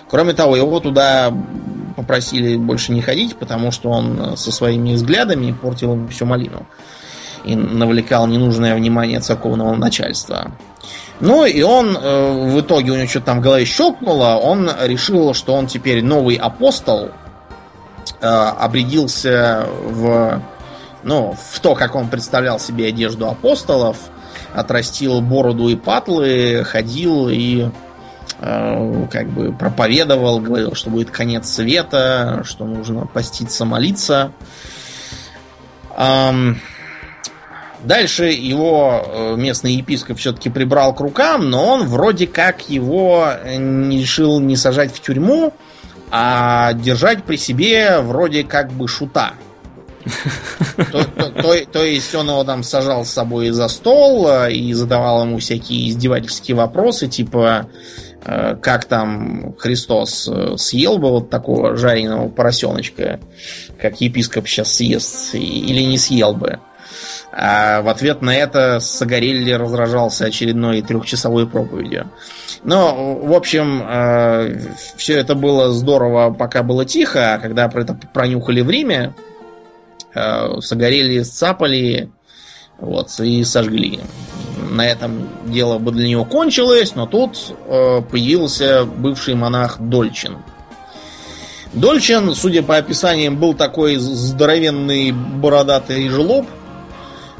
[0.08, 1.32] Кроме того, его туда
[1.96, 6.66] попросили больше не ходить, потому что он со своими взглядами портил всю малину
[7.44, 10.52] и навлекал ненужное внимание церковного начальства.
[11.20, 15.32] Ну и он э, в итоге у него что-то там в голове щелкнуло, он решил,
[15.32, 17.10] что он теперь новый апостол,
[18.20, 20.42] обрядился в
[21.04, 23.98] ну, в то, как он представлял себе одежду апостолов,
[24.54, 27.68] отрастил бороду и патлы, ходил и
[28.38, 34.32] э, как бы проповедовал, говорил, что будет конец света, что нужно поститься, молиться.
[35.96, 36.60] Эм,
[37.84, 44.00] дальше его э, местный епископ все-таки прибрал к рукам, но он вроде как его не
[44.00, 45.52] решил не сажать в тюрьму,
[46.16, 49.32] а держать при себе вроде как бы шута.
[50.92, 54.72] То, то, то, то есть он его там сажал с собой за стол э, и
[54.74, 57.68] задавал ему всякие издевательские вопросы, типа
[58.24, 63.18] э, как там Христос э, съел бы вот такого жареного поросеночка,
[63.80, 66.60] как епископ сейчас съест, или не съел бы.
[67.36, 72.08] А в ответ на это Сагарелли разражался очередной трехчасовой проповедью.
[72.62, 74.60] Но, в общем, э,
[74.96, 79.14] все это было здорово, пока было тихо, а когда про это пронюхали в Риме,
[80.14, 82.08] э, Сагарелли сцапали
[82.78, 83.98] вот, и сожгли.
[84.70, 90.36] На этом дело бы для него кончилось, но тут э, появился бывший монах Дольчин.
[91.72, 96.46] Дольчин, судя по описаниям, был такой здоровенный бородатый жлоб–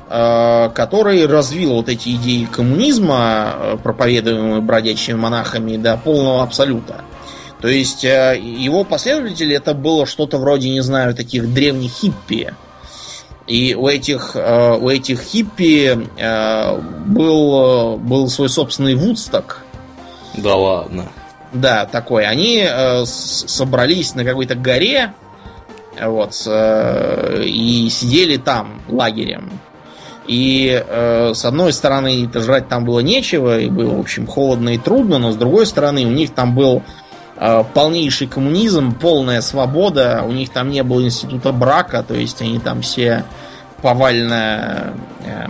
[0.09, 7.01] который развил вот эти идеи коммунизма, э, проповедуемые бродячими монахами, до полного абсолюта.
[7.61, 12.55] То есть э, его последователи это было что-то вроде, не знаю, таких древних хиппи.
[13.47, 16.09] И у этих, у этих хиппи
[17.07, 19.63] был, был свой собственный вудсток.
[20.35, 21.09] Да ладно.
[21.53, 22.25] Да, такой.
[22.27, 22.67] Они
[23.05, 25.13] собрались на какой-то горе,
[26.01, 29.61] вот, и сидели там лагерем.
[30.27, 34.79] И э, с одной стороны, жрать там было нечего, и было, в общем, холодно и
[34.79, 36.83] трудно, но с другой стороны, у них там был
[37.37, 42.59] э, полнейший коммунизм, полная свобода, у них там не было института брака, то есть они
[42.59, 43.25] там все
[43.83, 44.95] повально
[45.27, 45.47] э,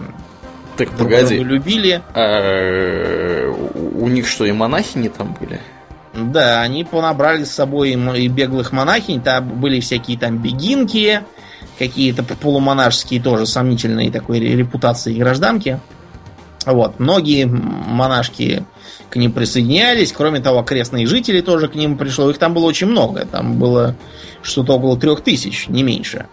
[0.76, 1.38] так, друг погоди.
[1.38, 2.02] любили.
[2.14, 5.60] А, у них что, и монахини там были?
[6.14, 11.22] Да, они понабрали с собой и беглых монахинь, там были всякие там бегинки,
[11.78, 15.80] какие-то полумонашеские тоже сомнительные такой репутации гражданки.
[16.66, 16.98] Вот.
[16.98, 18.64] Многие монашки
[19.10, 20.12] к ним присоединялись.
[20.12, 22.30] Кроме того, окрестные жители тоже к ним пришло.
[22.30, 23.26] Их там было очень много.
[23.26, 23.96] Там было
[24.42, 26.26] что-то около трех тысяч, не меньше.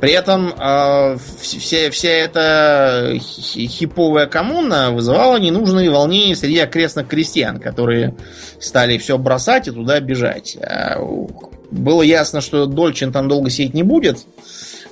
[0.00, 8.14] При этом э, вся, вся эта хиповая коммуна вызывала ненужные волнения среди окрестных крестьян, которые
[8.60, 10.56] стали все бросать и туда бежать.
[10.56, 10.98] А
[11.70, 14.18] было ясно, что Дольчин там долго сидеть не будет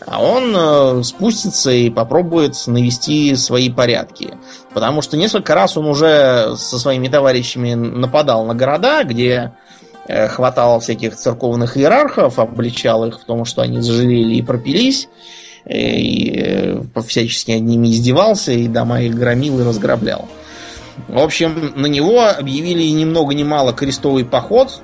[0.07, 4.35] а он э, спустится и попробует навести свои порядки.
[4.73, 9.53] Потому что несколько раз он уже со своими товарищами нападал на города, где
[10.09, 15.09] э, хватало всяких церковных иерархов, обличал их в том, что они зажалели и пропились,
[15.65, 20.29] э, и всячески над ними издевался, и дома их громил и разграблял.
[21.09, 24.83] В общем, на него объявили ни много ни мало крестовый поход,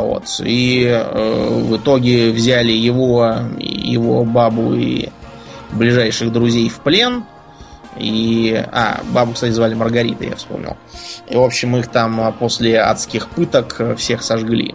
[0.00, 0.24] вот.
[0.40, 5.08] И э, в итоге взяли его, его бабу и
[5.72, 7.24] ближайших друзей в плен.
[7.96, 8.64] И.
[8.72, 10.76] А, бабу, кстати, звали Маргарита, я вспомнил.
[11.28, 14.74] И, в общем, их там а, после адских пыток всех сожгли.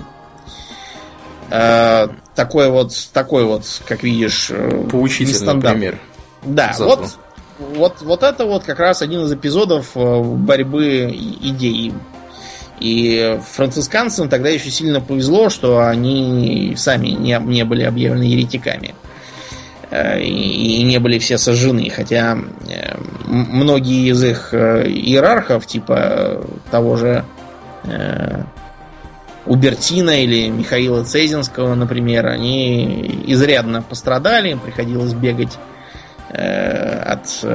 [1.52, 6.00] Э, такой вот, такой вот, как видишь, э, Поучительный пример.
[6.44, 7.18] Да, вот,
[7.60, 11.10] вот, вот это вот как раз один из эпизодов э, борьбы
[11.42, 11.94] идей
[12.80, 18.94] и францисканцам тогда еще сильно повезло, что они сами не, не были объявлены еретиками.
[19.92, 21.90] Э, и не были все сожжены.
[21.90, 27.24] Хотя э, многие из их э, иерархов, типа того же
[29.46, 35.58] Убертина или Михаила Цезинского, например, они изрядно пострадали, им приходилось бегать
[36.30, 37.46] от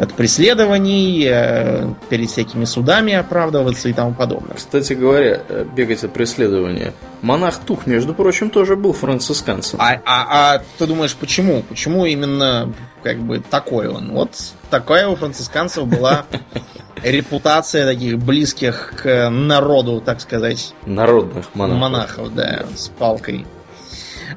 [0.00, 4.56] от преследований, э, перед всякими судами оправдываться и тому подобное.
[4.56, 6.94] Кстати говоря, э, бегать от преследования.
[7.20, 9.78] Монах Тух, между прочим, тоже был францисканцем.
[9.80, 11.62] А, а, а ты думаешь, почему?
[11.68, 12.72] Почему именно
[13.02, 14.12] как бы такой он?
[14.12, 14.30] Вот
[14.70, 16.24] такая у францисканцев была
[17.02, 20.74] репутация таких близких к народу, так сказать.
[20.86, 21.80] Народных монахов.
[21.80, 23.44] Монахов, да, с палкой.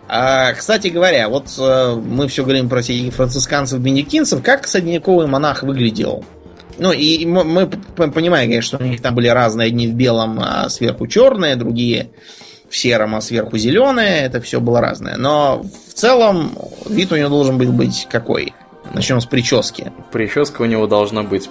[0.07, 4.41] А, кстати говоря, вот а, мы все говорим про этих францисканцев-бенедиктинцев.
[4.43, 6.23] Как средневековый монах выглядел?
[6.77, 10.69] Ну, и мы, понимаем, конечно, что у них там были разные, одни в белом, а
[10.69, 12.09] сверху черные, другие
[12.69, 14.23] в сером, а сверху зеленые.
[14.23, 15.15] Это все было разное.
[15.17, 16.57] Но в целом
[16.89, 18.53] вид у него должен был быть какой?
[18.93, 19.91] Начнем с прически.
[20.11, 21.49] Прическа у него должна быть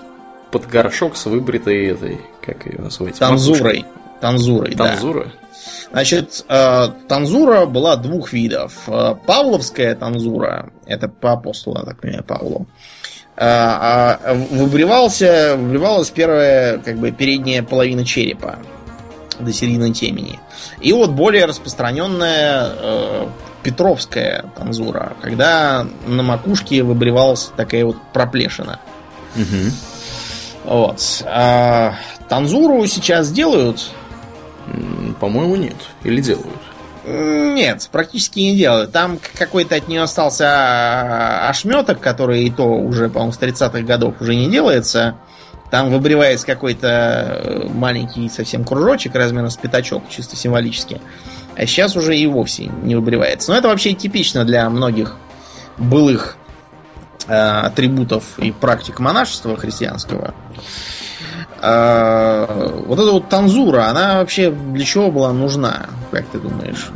[0.50, 3.18] под горшок с выбритой этой, как ее назвать?
[3.18, 3.84] Танзурой.
[4.20, 5.24] Танзурой, Танзура?
[5.24, 5.41] Да.
[5.90, 8.72] Значит, э, танзура была двух видов.
[8.86, 12.66] Э, павловская танзура, это по апостолу, я так понимаю, Павлу,
[13.36, 18.56] э, а выбривался, выбривалась первая, как бы, передняя половина черепа
[19.38, 20.38] до середины темени.
[20.80, 23.28] И вот более распространенная
[23.62, 28.78] Петровская танзура, когда на макушке выбривалась такая вот проплешина.
[29.36, 29.72] Угу.
[30.64, 31.22] Вот.
[31.26, 31.94] А
[32.28, 33.90] танзуру сейчас делают
[35.20, 35.76] по-моему, нет.
[36.04, 36.60] Или делают?
[37.04, 38.92] Нет, практически не делают.
[38.92, 44.20] Там какой-то от нее остался а, ошметок, который и то уже, по-моему, с 30-х годов
[44.20, 45.16] уже не делается.
[45.70, 51.00] Там выбривается какой-то э, маленький совсем кружочек размером с пятачок, чисто символически.
[51.56, 53.50] А сейчас уже и вовсе не выбривается.
[53.50, 55.16] Но это вообще типично для многих
[55.78, 56.36] былых
[57.26, 60.34] э, атрибутов и практик монашества христианского.
[61.62, 66.90] Э, вот эта вот танзура, она вообще для чего была нужна, как ты думаешь?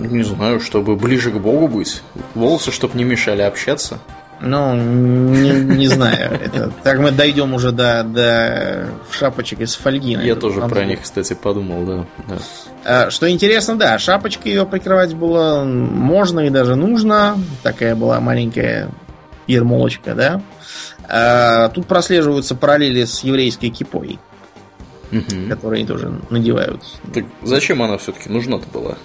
[0.00, 2.02] Не знаю, чтобы ближе к Богу быть.
[2.34, 3.98] Волосы, чтобы не мешали общаться.
[4.40, 6.38] Ну, не, не знаю.
[6.40, 10.12] Это, так мы дойдем уже до, до шапочек из фольги.
[10.12, 12.06] Я тоже про них, кстати, подумал, да.
[12.28, 12.36] да.
[12.84, 17.36] А, что интересно, да, шапочкой ее прикрывать было можно и даже нужно.
[17.64, 18.90] Такая была маленькая
[19.48, 20.42] ермолочка, да.
[21.08, 24.20] А, тут прослеживаются параллели с еврейской кипой
[25.12, 25.48] угу.
[25.48, 26.82] которые тоже надевают.
[27.14, 28.96] Так зачем она все-таки нужна-то была?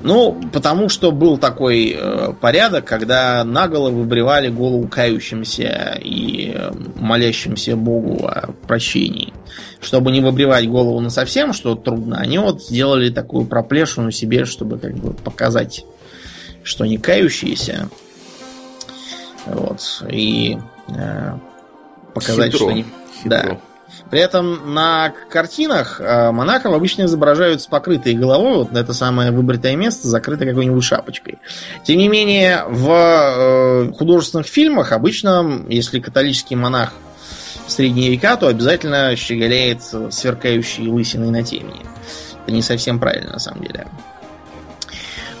[0.00, 7.76] Ну, потому что был такой э, порядок, когда наголо выбривали голову кающимся и э, молящимся
[7.76, 9.32] Богу о прощении.
[9.80, 14.78] Чтобы не выбривать голову на совсем, что трудно, они вот сделали такую проплешину себе, чтобы
[14.78, 15.84] как бы показать,
[16.62, 17.88] что они кающиеся.
[19.48, 20.04] Вот.
[20.10, 21.32] И э,
[22.14, 22.58] показать, Хитро.
[22.58, 22.84] что они...
[23.22, 23.28] Хитро.
[23.30, 23.58] Да.
[24.10, 29.76] При этом на картинах э, монахов обычно изображают с покрытой головой, вот это самое выбритое
[29.76, 31.38] место закрыто какой-нибудь шапочкой.
[31.84, 36.92] Тем не менее, в э, художественных фильмах обычно, если католический монах
[37.66, 41.84] в средние века, то обязательно щеголяет сверкающей лысиной на темени.
[42.44, 43.86] Это не совсем правильно, на самом деле.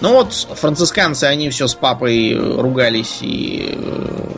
[0.00, 4.28] Ну вот, францисканцы, они все с папой ругались и э,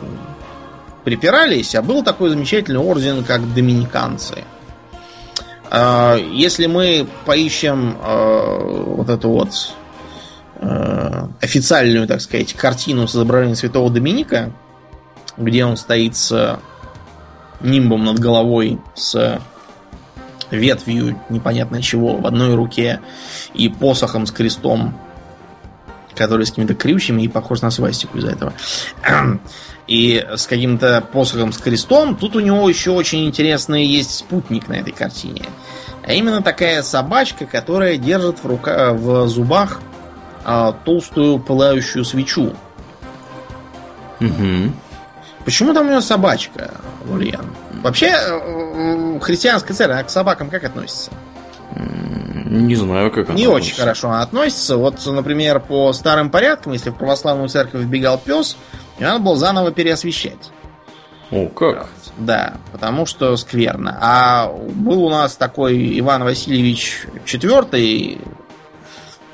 [1.03, 4.43] припирались, а был такой замечательный орден, как доминиканцы.
[5.69, 9.73] А, если мы поищем а, вот эту вот
[10.59, 14.51] а, официальную, так сказать, картину с изображением святого Доминика,
[15.37, 16.59] где он стоит с
[17.61, 19.39] нимбом над головой, с
[20.49, 22.99] ветвью непонятно чего в одной руке
[23.53, 24.99] и посохом с крестом,
[26.15, 28.53] который с какими-то крючьями и похож на свастику из-за этого
[29.87, 32.15] и с каким-то посохом с крестом.
[32.15, 35.45] Тут у него еще очень интересный есть спутник на этой картине.
[36.05, 39.81] А именно такая собачка, которая держит в, рука, в зубах
[40.43, 42.53] а, толстую пылающую свечу.
[44.19, 44.71] Угу.
[45.45, 46.71] Почему там у него собачка,
[47.09, 47.45] Ульян?
[47.83, 51.11] Вообще, э, христианская церковь, она к собакам как относится?
[51.75, 53.71] Не знаю, как она Не относится.
[53.71, 54.77] очень хорошо относится.
[54.77, 58.57] Вот, например, по старым порядкам, если в православную церковь вбегал пес,
[58.99, 60.51] и надо было заново переосвещать.
[61.31, 61.87] О, как?
[62.17, 63.97] Да, потому что скверно.
[64.01, 68.19] А был у нас такой Иван Васильевич IV,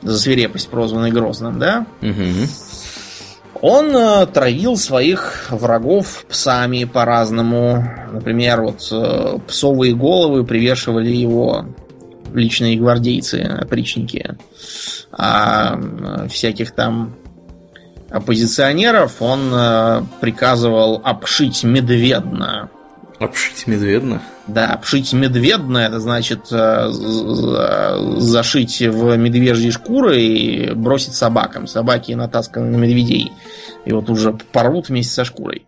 [0.03, 1.85] за свирепость прозванный Грозным, да?
[2.01, 2.47] Угу.
[3.61, 7.83] Он э, травил своих врагов псами по-разному.
[8.11, 11.65] Например, вот э, псовые головы привешивали его
[12.33, 14.37] личные гвардейцы, опричники.
[15.11, 17.15] А э, всяких там
[18.09, 22.69] оппозиционеров он э, приказывал обшить медведно.
[23.19, 24.21] Обшить медведно?
[24.45, 26.89] Да, обшить медведно, это значит э,
[28.19, 31.67] зашить в медвежьи шкуры и бросить собакам.
[31.67, 33.31] Собаки натасканы на медведей.
[33.85, 35.65] И вот уже порвут вместе со шкурой.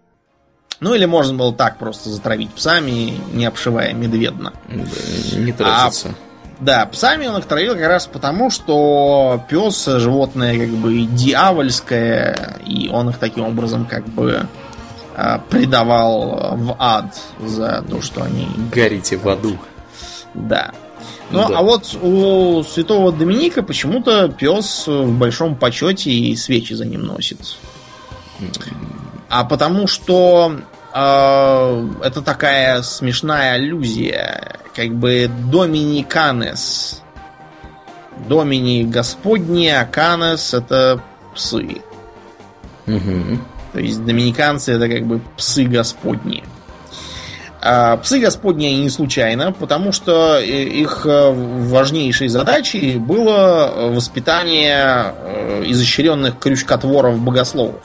[0.80, 4.54] Ну или можно было так просто затравить псами, не обшивая медведно.
[4.70, 6.10] Да, не тратиться.
[6.10, 6.29] А
[6.60, 12.90] да, псами он их травил как раз потому, что пес животное как бы дьявольское, и
[12.90, 14.46] он их таким образом как бы
[15.16, 18.48] а, предавал в ад за то, что они...
[18.72, 19.58] Горите в аду.
[20.34, 20.72] Да.
[21.32, 21.60] Ну, да.
[21.60, 27.40] а вот у святого Доминика почему-то пес в большом почете и свечи за ним носит.
[29.30, 30.62] А потому что
[30.92, 37.02] это такая смешная аллюзия как бы доминиканес.
[38.28, 41.02] Домини господни, а канес это
[41.36, 41.82] псы.
[42.88, 43.40] Угу.
[43.74, 46.44] То есть доминиканцы это как бы псы господни.
[47.62, 56.40] А псы господни не случайно, потому что их э, важнейшей задачей было воспитание э, изощренных
[56.40, 57.84] крючкотворов-богословов.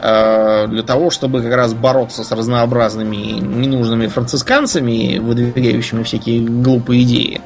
[0.00, 7.40] Э, для того, чтобы как раз бороться с разнообразными ненужными францисканцами, выдвигающими всякие глупые идеи,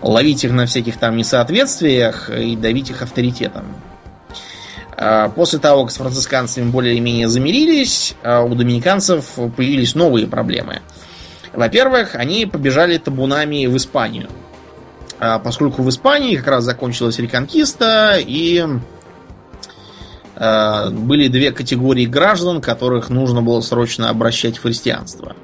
[0.00, 3.64] ловить их на всяких там несоответствиях и давить их авторитетом.
[4.96, 9.26] Э, после того, как с францисканцами более-менее замирились, э, у доминиканцев
[9.56, 10.80] появились новые проблемы.
[11.52, 14.28] Во-первых, они побежали табунами в Испанию.
[15.44, 18.66] поскольку в Испании как раз закончилась реконкиста, и
[20.36, 25.36] были две категории граждан, которых нужно было срочно обращать в христианство.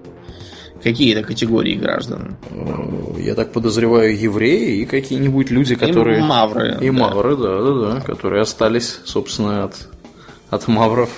[0.83, 2.37] Какие это категории граждан?
[2.51, 6.21] Э, я так подозреваю, евреи и какие-нибудь люди, которые...
[6.21, 6.79] И мавры.
[6.81, 6.93] И да.
[6.93, 9.89] мавры, да, да, да, которые остались, собственно, от,
[10.49, 11.11] от мавров.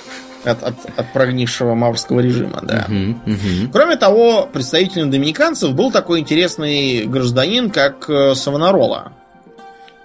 [0.44, 2.86] От, от, от прогнившего маврского режима, да.
[2.88, 3.72] Угу, угу.
[3.72, 9.12] Кроме того, представителем доминиканцев был такой интересный гражданин, как э, Савонарола.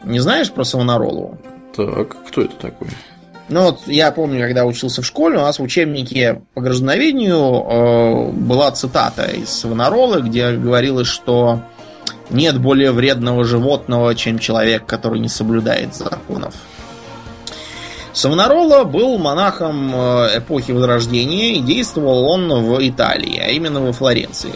[0.03, 1.39] Не знаешь про Савонаролу?
[1.75, 2.89] Так, кто это такой?
[3.49, 8.31] Ну вот я помню, когда учился в школе, у нас в учебнике по граждановедению э,
[8.31, 11.61] была цитата из Савонаролы, где говорилось, что
[12.29, 16.55] нет более вредного животного, чем человек, который не соблюдает законов.
[18.11, 24.53] Савонарола был монахом э, эпохи Возрождения и действовал он в Италии, а именно во Флоренции.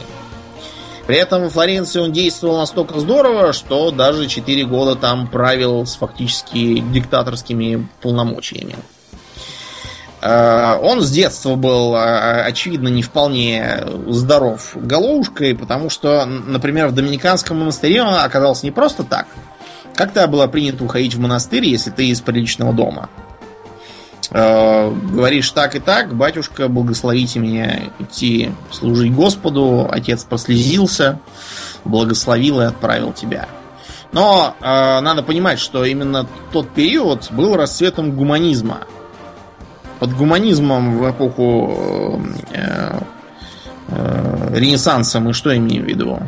[1.12, 5.96] При этом во Флоренции он действовал настолько здорово, что даже 4 года там правил с
[5.96, 8.78] фактически диктаторскими полномочиями.
[10.22, 16.94] Э, он с детства был, э, очевидно, не вполне здоров головушкой, потому что, например, в
[16.94, 19.28] Доминиканском монастыре он оказался не просто так.
[19.96, 23.10] Как-то было принято уходить в монастырь, если ты из приличного дома.
[24.30, 29.88] Э, говоришь так и так, батюшка, благословите меня идти служить Господу.
[29.90, 31.20] Отец прослезился,
[31.84, 33.48] благословил и отправил тебя.
[34.12, 38.80] Но э, надо понимать, что именно тот период был расцветом гуманизма.
[40.00, 43.00] Под гуманизмом в эпоху э,
[43.88, 46.20] э, Ренессанса мы что имеем в виду?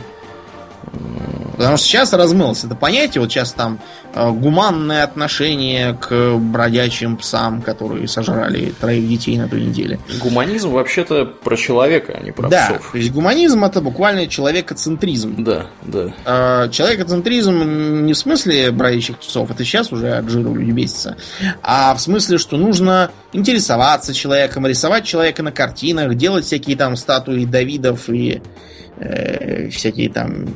[1.58, 3.22] Потому что сейчас размылось это понятие.
[3.22, 3.80] Вот сейчас там
[4.14, 10.00] э, гуманное отношение к бродячим псам, которые сожрали троих детей на той неделе.
[10.20, 12.92] Гуманизм вообще-то про человека, а не про да, псов.
[12.92, 15.44] То есть гуманизм это буквально человекоцентризм.
[15.44, 16.14] Да, да.
[16.26, 21.18] Э, человекоцентризм не в смысле бродячих псов, это сейчас уже от жира люди бесится,
[21.62, 27.46] а в смысле, что нужно интересоваться человеком, рисовать человека на картинах, делать всякие там статуи
[27.46, 28.42] Давидов и
[28.98, 30.48] э, всякие там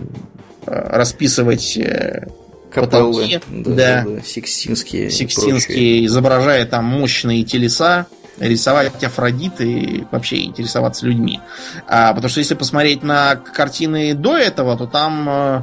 [0.65, 2.27] расписывать э,
[2.73, 8.07] потолки, да, да, да, сикстинские, сикстинские, изображая там мощные телеса,
[8.39, 11.39] рисовать Афродиты и вообще интересоваться людьми.
[11.87, 15.61] А, потому что если посмотреть на картины до этого, то там э,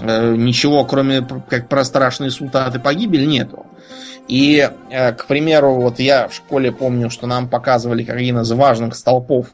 [0.00, 3.66] э ничего, кроме как про страшные султаты погибель, нету.
[4.28, 8.52] И, э, к примеру, вот я в школе помню, что нам показывали как один из
[8.52, 9.50] важных столпов э,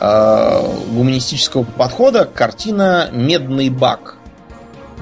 [0.00, 4.16] гуманистического подхода картина «Медный бак».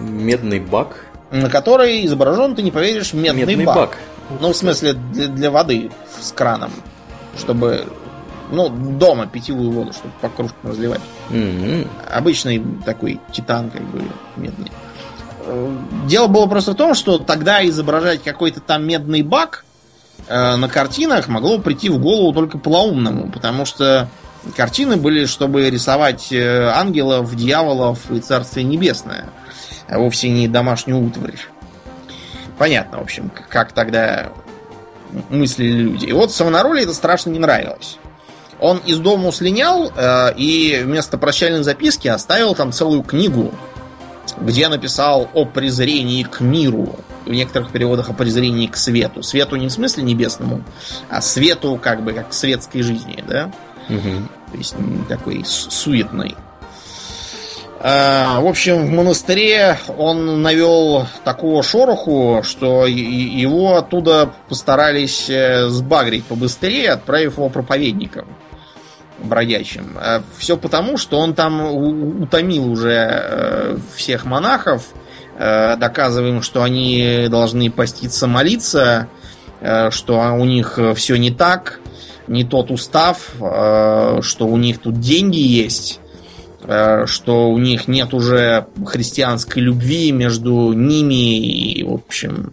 [0.01, 1.05] Медный бак?
[1.31, 3.77] На которой изображен, ты не поверишь, медный, медный бак.
[3.77, 3.99] бак.
[4.41, 5.91] Ну, в смысле, для, для воды
[6.21, 6.71] с краном.
[7.39, 7.87] Чтобы
[8.51, 11.01] ну, дома питьевую воду, чтобы по кружкам разливать.
[11.31, 11.89] Mm-hmm.
[12.13, 14.03] Обычный такой титан, как бы,
[14.37, 14.71] медный.
[15.45, 15.77] Э,
[16.07, 19.65] дело было просто в том, что тогда изображать какой-то там медный бак
[20.29, 24.09] э, на картинах могло прийти в голову только полоумному, потому что
[24.55, 29.31] Картины были, чтобы рисовать э, ангелов, дьяволов и Царствие Небесное,
[29.89, 31.39] а вовсе не домашнюю утварь.
[32.59, 34.33] Понятно, в общем, как тогда
[35.31, 36.07] мыслили люди.
[36.07, 37.99] И вот Савонароле это страшно не нравилось.
[38.59, 43.53] Он из дома слинял э, и вместо прощальной записки оставил там целую книгу,
[44.41, 46.97] где написал о презрении к миру.
[47.27, 49.23] В некоторых переводах о презрении к свету.
[49.23, 50.63] Свету не в смысле небесному,
[51.11, 53.51] а свету как бы как к светской жизни, да?
[53.89, 54.29] Угу.
[54.51, 54.75] То есть
[55.09, 56.37] такой суетный.
[57.79, 66.25] А, в общем, в монастыре он навел такого шороху, что его оттуда постарались э, сбагрить
[66.25, 68.27] побыстрее, отправив его проповедником
[69.19, 69.97] бродячим.
[70.01, 71.61] А Все потому, что он там
[72.23, 74.83] утомил уже э, всех монахов,
[75.39, 79.09] э, доказывая что они должны поститься молиться,
[79.91, 81.81] что у них все не так,
[82.29, 86.01] не тот устав, э, что у них тут деньги есть,
[86.65, 92.53] э, что у них нет уже христианской любви между ними и, в общем,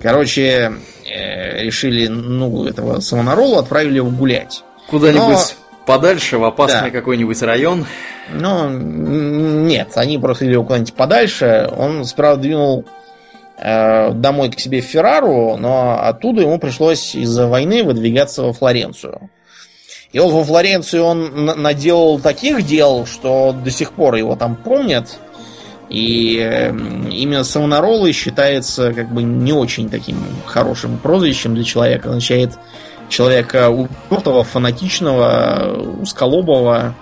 [0.00, 0.72] короче,
[1.04, 4.62] э, решили, ну, этого Самонарола отправили его гулять.
[4.88, 5.84] Куда-нибудь Но...
[5.86, 6.98] подальше, в опасный да.
[6.98, 7.86] какой-нибудь район.
[8.32, 11.70] Ну, нет, они просто его куда-нибудь подальше.
[11.76, 12.84] Он справа двинул
[13.60, 19.30] домой к себе в Феррару, но оттуда ему пришлось из-за войны выдвигаться во Флоренцию.
[20.12, 25.18] И вот во Флоренцию он наделал таких дел, что до сих пор его там помнят.
[25.90, 26.36] И
[27.10, 32.08] имя Савонаролы считается как бы не очень таким хорошим прозвищем для человека.
[32.08, 32.58] Означает
[33.08, 36.94] человека упертого, фанатичного, узколобого,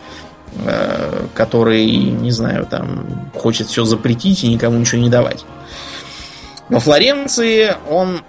[0.64, 5.44] э, который, не знаю, там хочет все запретить и никому ничего не давать.
[6.68, 8.22] Во Флоренции он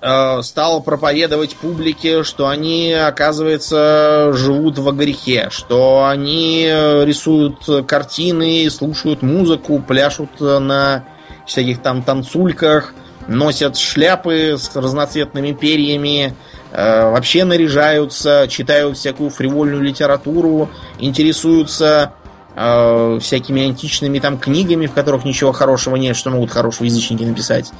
[0.00, 9.22] э, стал проповедовать публике, что они, оказывается, живут во грехе, что они рисуют картины, слушают
[9.22, 11.04] музыку, пляшут на
[11.46, 12.94] всяких там танцульках,
[13.28, 16.34] носят шляпы с разноцветными перьями,
[16.72, 22.12] э, вообще наряжаются, читают всякую фривольную литературу, интересуются
[22.56, 27.72] э, всякими античными там книгами, в которых ничего хорошего нет, что могут хорошие язычники написать.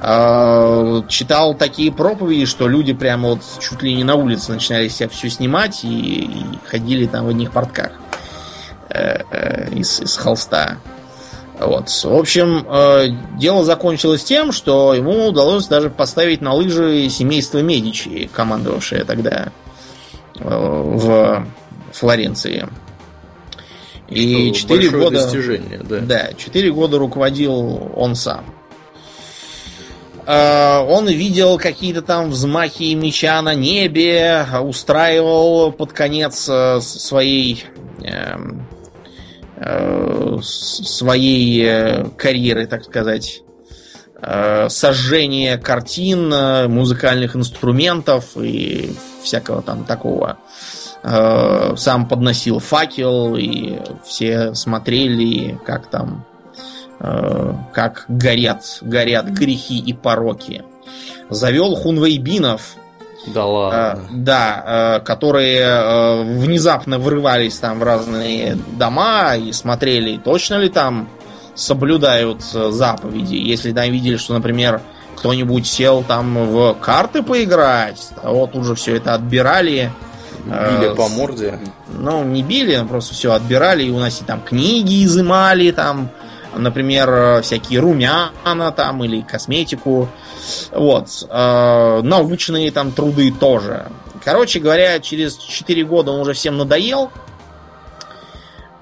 [0.00, 5.08] Э, читал такие проповеди, что люди прямо вот чуть ли не на улице начинали себя
[5.08, 7.92] все снимать и, и ходили там в одних портках
[8.90, 10.78] э, э, из, из холста.
[11.58, 11.88] Вот.
[11.88, 18.30] В общем, э, дело закончилось тем, что ему удалось даже поставить на лыжи семейство Медичи,
[18.32, 19.48] командовавшее тогда
[20.38, 21.44] э, в
[21.92, 22.68] Флоренции.
[24.10, 25.22] И четыре года...
[25.22, 26.00] достижение, да.
[26.00, 28.44] Да, четыре года руководил он сам.
[30.26, 37.64] Э, он видел какие-то там взмахи меча на небе, устраивал под конец э, своей
[38.02, 38.66] эм,
[39.60, 43.42] Э, своей э, карьеры, так сказать,
[44.68, 46.28] сожжение картин,
[46.72, 48.92] музыкальных инструментов и
[49.22, 50.38] всякого там такого.
[51.02, 56.24] Сам подносил факел, и все смотрели, как там,
[56.98, 60.64] как горят, горят грехи и пороки.
[61.30, 62.76] Завел хунвейбинов,
[63.26, 63.76] да ладно.
[63.76, 70.68] Э, да, э, которые э, внезапно врывались там в разные дома и смотрели, точно ли
[70.68, 71.08] там
[71.54, 73.34] соблюдают заповеди.
[73.34, 74.80] Если там видели, что, например,
[75.16, 79.90] кто-нибудь сел там в карты поиграть, а вот уже все это отбирали.
[80.44, 81.58] Били по морде.
[81.88, 86.10] Ну, не били, просто все отбирали и уносили там книги, изымали там,
[86.54, 90.08] например, всякие румяна там или косметику.
[90.72, 91.08] Вот.
[91.28, 93.86] Э, научные там труды тоже.
[94.24, 97.10] Короче говоря, через 4 года он уже всем надоел.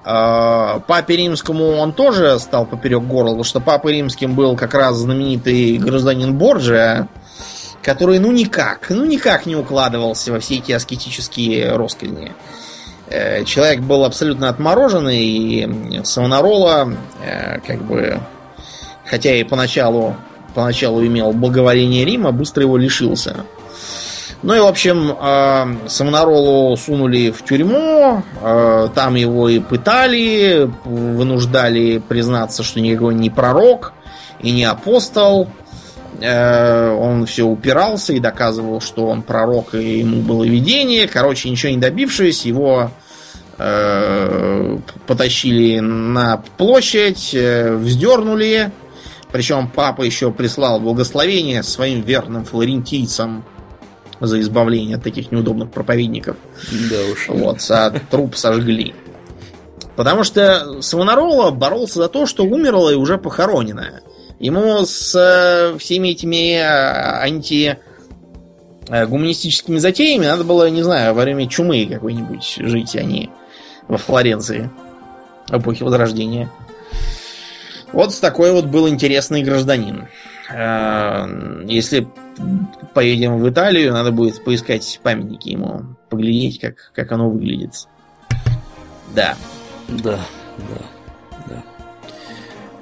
[0.05, 4.95] Э, Папе Римскому он тоже стал поперек горла, потому что Папой Римским был как раз
[4.97, 7.07] знаменитый гражданин Борджия,
[7.87, 12.33] который ну никак, ну никак не укладывался во все эти аскетические росказни.
[13.07, 18.19] Э, человек был абсолютно отмороженный, и Савонарола, э, как бы,
[19.05, 20.17] хотя и поначалу
[20.53, 23.45] поначалу имел благоволение Рима, быстро его лишился.
[24.43, 28.21] Ну и, в общем, э, Савонаролу сунули в тюрьму,
[28.95, 33.93] там его и пытали, вынуждали признаться, что никакой не пророк
[34.41, 35.47] и не апостол.
[36.21, 41.07] Э, он все упирался и доказывал, что он пророк, и ему было видение.
[41.07, 42.91] Короче, ничего не добившись, его
[45.07, 48.71] потащили на площадь, вздернули,
[49.31, 53.43] причем папа еще прислал благословение своим верным флорентийцам
[54.19, 56.37] за избавление от таких неудобных проповедников.
[56.89, 57.29] Да уж.
[57.29, 58.95] Вот, а труп сожгли.
[59.95, 64.01] Потому что Савонарола боролся за то, что умерло и уже похоронено.
[64.39, 67.79] Ему с э, всеми этими э, анти
[68.87, 73.31] э, гуманистическими затеями надо было, не знаю, во время чумы какой-нибудь жить, а не
[73.87, 74.69] во Флоренции
[75.49, 76.51] эпохи Возрождения.
[77.93, 80.07] Вот такой вот был интересный гражданин.
[80.49, 82.07] Если
[82.93, 87.87] поедем в Италию, надо будет поискать памятники ему, поглядеть, как, как оно выглядит.
[89.15, 89.35] Да.
[89.87, 90.19] Да,
[90.57, 91.63] да, да.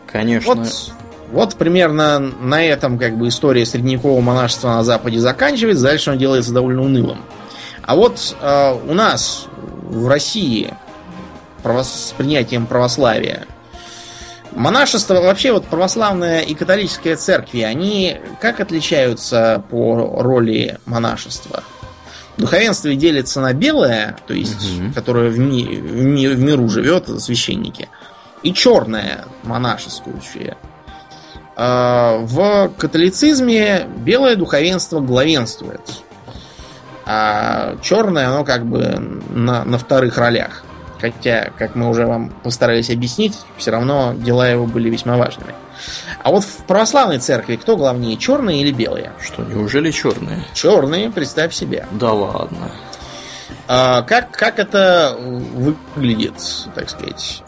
[0.07, 0.55] Конечно.
[0.55, 0.91] Вот,
[1.31, 6.53] вот примерно на этом как бы история средневекового монашества на Западе заканчивается, дальше он делается
[6.53, 7.19] довольно унылым.
[7.81, 9.47] А вот э, у нас
[9.83, 10.73] в России
[11.63, 13.47] с принятием православия
[14.55, 21.61] Монашество, вообще вот православная и католическая церкви, они как отличаются по роли монашества?
[22.37, 24.93] Духовенство делится на белое, то есть, угу.
[24.93, 27.89] которое в, ми, в, ми, в миру живет, священники,
[28.43, 30.57] и черное, монашеское.
[31.57, 35.81] А в католицизме белое духовенство главенствует,
[37.05, 40.63] а черное, оно как бы на, на вторых ролях.
[40.99, 45.53] Хотя, как мы уже вам постарались объяснить, все равно дела его были весьма важными.
[46.23, 49.11] А вот в православной церкви кто главнее, черные или белые?
[49.21, 50.43] Что, неужели черные?
[50.53, 51.85] Черные, представь себе.
[51.91, 52.71] Да ладно.
[53.67, 56.35] А, как, как это выглядит,
[56.73, 57.43] так сказать?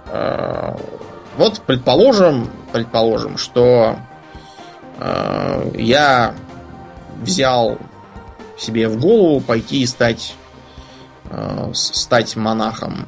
[1.38, 4.00] Вот предположим, предположим, что
[4.98, 6.34] а, я
[7.22, 7.78] взял
[8.58, 10.34] себе в голову пойти и стать,
[11.30, 13.08] а, стать монахом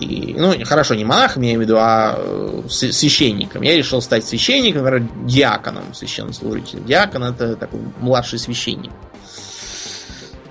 [0.00, 3.62] И, ну, хорошо, не монахом, я имею в виду, а э, священником.
[3.62, 6.86] Я решил стать священником, например, диаконом, священнослужителем.
[6.86, 8.92] Диакон это такой младший священник.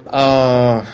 [0.05, 0.85] А,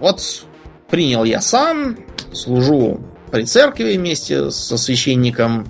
[0.00, 0.44] вот
[0.90, 1.98] принял я сам,
[2.32, 3.00] служу
[3.32, 5.66] при церкви вместе со священником.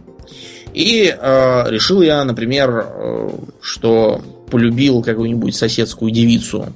[0.75, 3.29] И э, решил я, например, э,
[3.61, 6.73] что полюбил какую-нибудь соседскую девицу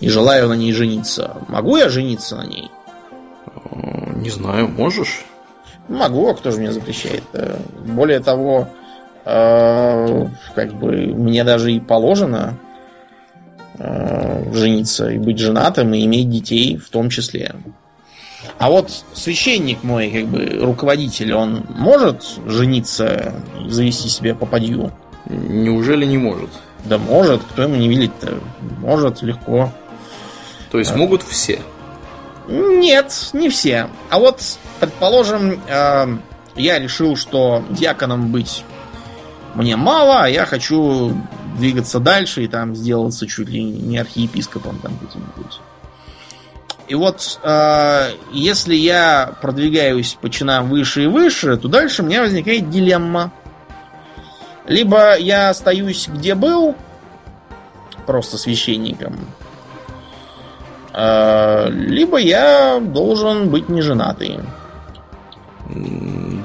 [0.00, 1.38] и желаю на ней жениться.
[1.48, 2.70] Могу я жениться на ней?
[4.16, 5.24] Не знаю, можешь?
[5.88, 7.24] Могу, а кто же мне запрещает?
[7.32, 8.68] Э, более того,
[9.24, 12.56] э, как бы мне даже и положено
[13.78, 17.56] э, жениться и быть женатым и иметь детей в том числе.
[18.58, 23.34] А вот священник мой, как бы руководитель, он может жениться
[23.64, 24.92] и завести себе попадью?
[25.26, 26.50] Неужели не может?
[26.84, 28.38] Да может, кто ему не велит-то?
[28.80, 29.72] Может, легко.
[30.70, 30.96] То есть а.
[30.96, 31.60] могут все?
[32.48, 33.88] Нет, не все.
[34.08, 34.40] А вот,
[34.78, 36.18] предположим, э,
[36.54, 38.64] я решил, что диаконом быть
[39.54, 41.16] мне мало, а я хочу
[41.58, 45.60] двигаться дальше и там сделаться чуть ли не архиепископом там каким-нибудь.
[46.88, 52.22] И вот э, если я продвигаюсь по чинам выше и выше, то дальше у меня
[52.22, 53.32] возникает дилемма.
[54.66, 56.76] Либо я остаюсь где был,
[58.06, 59.18] просто священником,
[60.92, 64.38] э, либо я должен быть неженатый.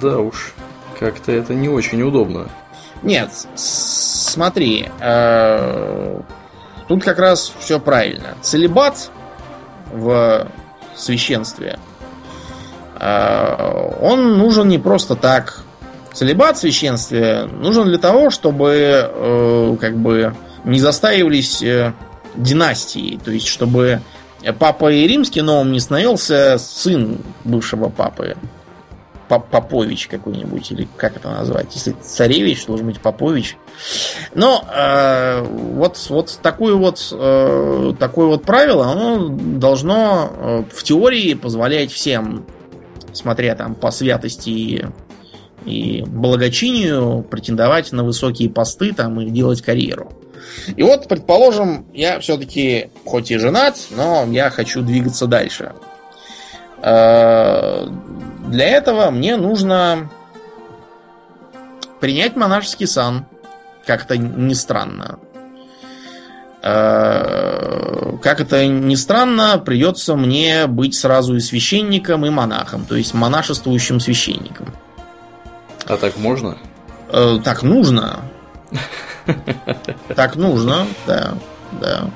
[0.02, 0.54] Да уж,
[1.00, 2.50] как-то это не очень удобно.
[3.04, 6.20] Нет, смотри, э,
[6.88, 8.36] тут как раз все правильно.
[8.42, 9.12] Целебат
[9.92, 10.48] в
[10.96, 11.80] священстве,
[12.96, 15.64] а, он нужен не просто так.
[16.14, 20.36] Целебат в священстве нужен для того, чтобы э, как бы
[20.66, 21.94] не застаивались э,
[22.36, 23.20] династии.
[23.24, 24.02] То есть, чтобы
[24.60, 28.36] папа и римский новым не становился сын бывшего папы.
[29.40, 31.68] Попович какой-нибудь, или как это назвать?
[31.74, 33.58] Если царевич, должен быть Попович.
[34.34, 41.34] Но э, вот, вот, такое вот э, такое вот правило, оно должно э, в теории
[41.34, 42.46] позволять всем,
[43.14, 44.86] смотря там по святости и,
[45.66, 50.12] и благочинию, претендовать на высокие посты там и делать карьеру.
[50.76, 55.74] И вот, предположим, я все-таки, хоть и женат, но я хочу двигаться дальше.
[56.82, 57.88] Э,
[58.48, 60.10] для этого мне нужно
[62.00, 63.26] принять монашеский сан.
[63.86, 65.20] Как-то не странно.
[66.64, 73.14] Э, как это ни странно, придется мне быть сразу и священником, и монахом, то есть
[73.14, 74.68] монашествующим священником.
[75.88, 76.58] А так можно?
[77.10, 78.22] Э, так нужно.
[80.16, 81.36] Так нужно, да,
[81.80, 82.10] да.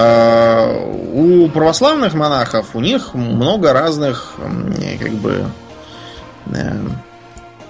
[0.00, 0.76] А,
[1.12, 4.34] у православных монахов у них много разных
[5.00, 5.46] как бы
[6.52, 6.78] э,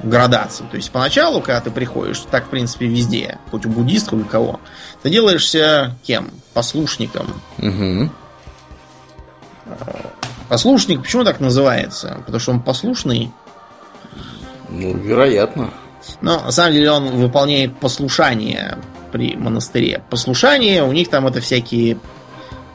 [0.02, 0.66] градаций.
[0.70, 4.60] То есть поначалу, когда ты приходишь, так в принципе везде, хоть у буддистов, у кого,
[5.02, 6.30] ты делаешься кем?
[6.52, 7.28] Послушником.
[7.56, 8.10] Угу.
[10.50, 12.18] Послушник почему так называется?
[12.26, 13.32] Потому что он послушный.
[14.68, 15.72] Ну, вероятно.
[16.20, 18.76] Но на самом деле он выполняет послушание
[19.12, 20.02] при монастыре.
[20.10, 21.98] Послушание, у них там это всякие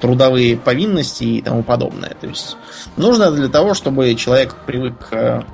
[0.03, 2.13] трудовые повинности и тому подобное.
[2.19, 2.57] То есть
[2.97, 5.45] нужно для того, чтобы человек привык к,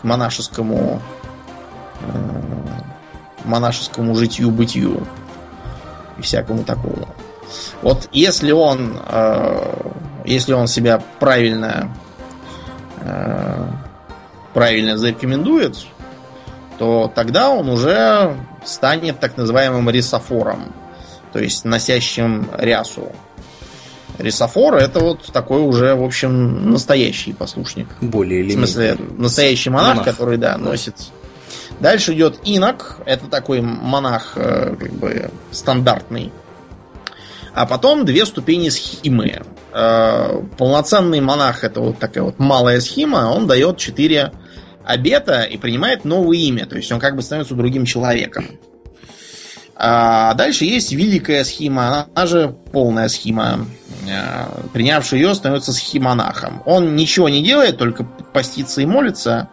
[0.00, 1.00] к монашескому
[2.02, 2.06] э,
[3.46, 5.06] монашескому житью-бытию
[6.18, 7.08] и всякому такому.
[7.80, 9.92] Вот если он э,
[10.26, 11.90] если он себя правильно
[13.00, 13.68] э,
[14.52, 15.78] правильно зарекомендует,
[16.78, 18.36] то тогда он уже
[18.66, 20.74] станет так называемым рисофором,
[21.32, 23.12] то есть носящим рясу.
[24.18, 27.86] Рисофор это вот такой уже, в общем, настоящий послушник.
[28.00, 28.66] Более или менее.
[28.66, 30.04] В смысле, настоящий монах, монах.
[30.04, 30.94] который, да, носит.
[31.80, 36.32] Дальше идет инок, это такой монах, э, как бы, стандартный.
[37.54, 39.42] А потом две ступени схимы.
[39.72, 44.32] Э, полноценный монах это вот такая вот малая схема, он дает четыре
[44.84, 46.66] обета и принимает новое имя.
[46.66, 48.46] То есть он как бы становится другим человеком.
[49.80, 53.64] А дальше есть великая схема, она же полная схема.
[54.10, 56.62] А, принявший ее становится схимонахом.
[56.66, 59.50] Он ничего не делает, только постится и молится.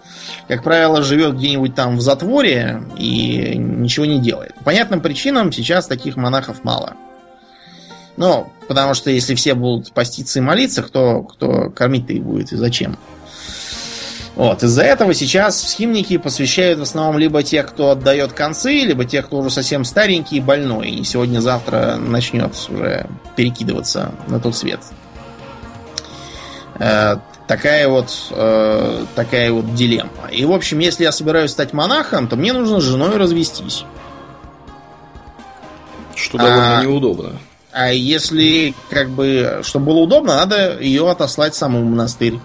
[0.48, 4.56] Как правило, живет где-нибудь там в затворе и ничего не делает.
[4.56, 6.96] По понятным причинам сейчас таких монахов мало.
[8.18, 12.56] Ну, потому что если все будут поститься и молиться, кто, кто кормить-то их будет и
[12.56, 12.98] зачем?
[14.36, 19.06] Вот, из-за этого сейчас в схимники посвящают в основном либо тех, кто отдает концы, либо
[19.06, 23.08] тех, кто уже совсем старенький и больной, и сегодня-завтра начнет уже
[23.38, 24.82] перекидываться на тот свет.
[26.80, 27.16] Э,
[27.48, 30.30] такая вот, э, такая вот дилемма.
[30.30, 33.86] И, в общем, если я собираюсь стать монахом, то мне нужно с женой развестись.
[36.14, 37.34] Что довольно а, неудобно.
[37.72, 42.40] А если, как бы, чтобы было удобно, надо ее отослать саму в монастырь,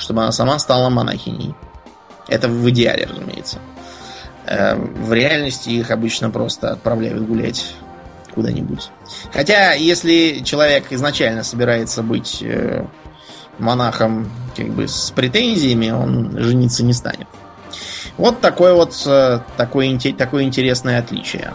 [0.00, 1.54] чтобы она сама стала монахиней.
[2.28, 3.58] Это в идеале, разумеется.
[4.46, 7.74] Э, в реальности их обычно просто отправляют гулять
[8.34, 8.90] куда-нибудь.
[9.32, 12.84] Хотя, если человек изначально собирается быть э,
[13.58, 17.28] монахом как бы с претензиями, он жениться не станет.
[18.16, 21.52] Вот такое вот э, такое, такое интересное отличие.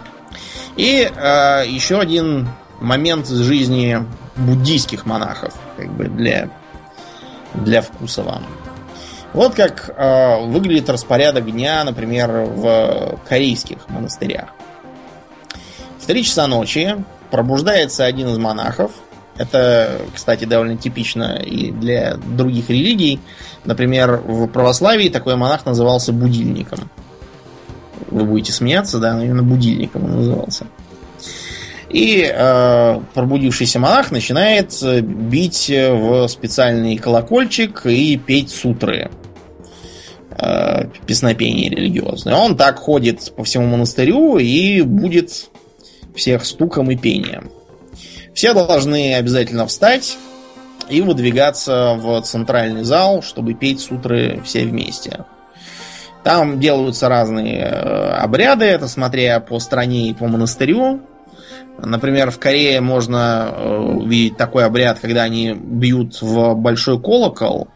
[0.75, 6.49] И э, еще один момент из жизни буддийских монахов, как бы для,
[7.63, 8.43] для вкуса вам.
[9.33, 14.45] Вот как э, выглядит распорядок дня, например, в корейских монастырях.
[15.99, 16.95] В 3 часа ночи
[17.31, 18.91] пробуждается один из монахов.
[19.37, 23.19] Это, кстати, довольно типично и для других религий.
[23.65, 26.89] Например, в православии такой монах назывался будильником.
[28.09, 30.67] Вы будете смеяться, да, но именно будильником он назывался.
[31.95, 39.09] И э, пробудившийся монах начинает бить в специальный колокольчик и петь сутры.
[40.37, 42.35] Э, песнопение религиозное.
[42.35, 45.49] Он так ходит по всему монастырю и будет
[46.13, 47.49] всех стуком и пением.
[48.33, 50.17] Все должны обязательно встать
[50.89, 55.23] и выдвигаться в центральный зал, чтобы петь сутры все вместе.
[56.25, 60.99] Там делаются разные э, обряды, это смотря по стране и по монастырю.
[61.77, 67.67] Например, в Корее можно э, увидеть такой обряд, когда они бьют в большой колокол,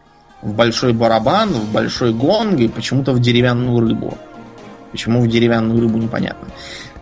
[0.42, 4.16] в большой барабан, в большой гонг и почему-то в деревянную рыбу.
[4.90, 6.48] Почему в деревянную рыбу непонятно.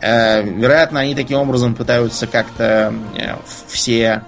[0.01, 3.35] Э, вероятно, они таким образом пытаются как-то э,
[3.69, 4.23] все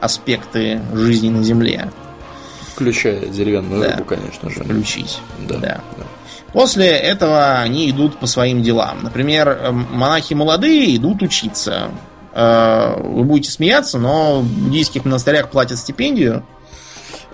[0.00, 1.90] аспекты жизни на Земле.
[2.72, 4.64] Включая деревянную да, рыбу, конечно же.
[4.64, 5.20] Включить.
[5.48, 5.80] Да, да.
[5.96, 6.04] да.
[6.52, 9.02] После этого они идут по своим делам.
[9.02, 11.90] Например, монахи молодые идут учиться.
[12.32, 16.44] Э, вы будете смеяться, но в буддийских монастырях платят стипендию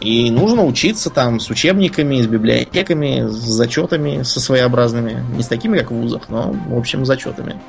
[0.01, 5.25] и нужно учиться там с учебниками, с библиотеками, с зачетами, со своеобразными.
[5.35, 7.61] Не с такими, как в вузах, но, в общем, зачетами.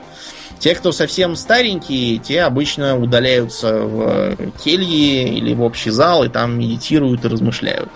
[0.60, 6.60] Те, кто совсем старенькие, те обычно удаляются в кельи или в общий зал и там
[6.60, 7.90] медитируют и размышляют.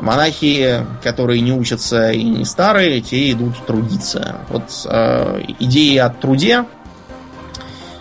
[0.00, 4.36] Монахи, которые не учатся и не старые, те идут трудиться.
[4.48, 6.64] Вот э, идеи о труде,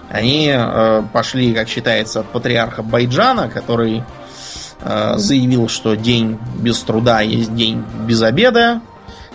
[0.10, 4.04] они э, пошли, как считается, от патриарха Байджана, который
[4.80, 8.82] Э, заявил, что день без труда есть день без обеда,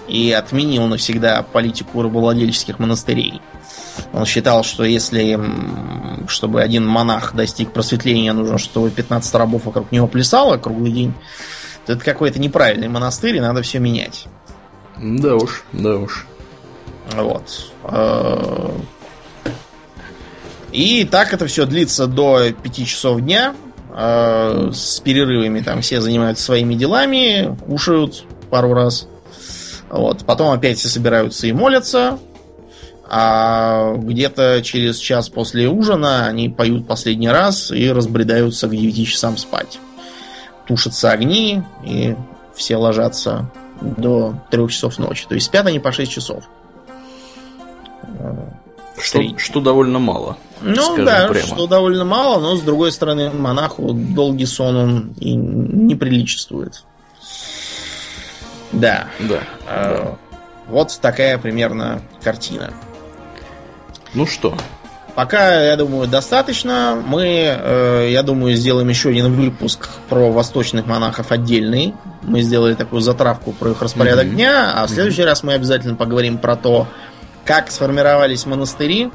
[0.08, 3.40] и отменил навсегда политику рабовладельческих монастырей.
[4.12, 5.38] Он считал, что если,
[6.26, 11.14] чтобы один монах достиг просветления, нужно, чтобы 15 рабов вокруг него плясало круглый день,
[11.86, 14.26] это какой-то неправильный монастырь, и надо все менять.
[14.98, 16.26] Да уж, да уж.
[17.12, 17.72] Вот.
[17.84, 18.70] Э,
[20.70, 23.54] и так это все длится до 5 часов дня.
[23.94, 29.08] Э, с перерывами там все занимаются своими делами, кушают пару раз.
[29.90, 30.24] Вот.
[30.24, 32.18] Потом опять все собираются и молятся.
[33.14, 39.36] А где-то через час после ужина они поют последний раз и разбредаются к 9 часам
[39.36, 39.78] спать.
[40.66, 42.16] Тушатся огни, и
[42.54, 43.50] все ложатся
[43.80, 45.26] до 3 часов ночи.
[45.28, 46.44] То есть спят они по 6 часов.
[48.98, 50.36] Что, что довольно мало.
[50.60, 51.46] Ну да, прямо.
[51.46, 56.84] что довольно мало, но с другой стороны, монаху долгий сон он и не приличествует.
[58.70, 59.08] Да.
[59.18, 59.40] Да.
[59.68, 60.16] А, да.
[60.68, 62.72] Вот такая примерно картина.
[64.14, 64.56] Ну что?
[65.14, 67.02] Пока, я думаю, достаточно.
[67.06, 71.94] Мы, э, я думаю, сделаем еще один выпуск про восточных монахов отдельный.
[72.22, 74.34] Мы сделали такую затравку про их распорядок mm-hmm.
[74.34, 75.26] дня, а в следующий mm-hmm.
[75.26, 76.86] раз мы обязательно поговорим про то,
[77.44, 79.10] как сформировались монастыри,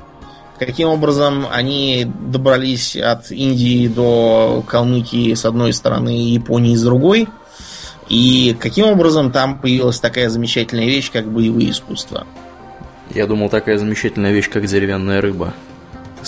[0.59, 7.27] каким образом они добрались от Индии до Калмыкии с одной стороны и Японии с другой,
[8.07, 12.27] и каким образом там появилась такая замечательная вещь, как боевые искусства.
[13.09, 15.53] Я думал, такая замечательная вещь, как деревянная рыба.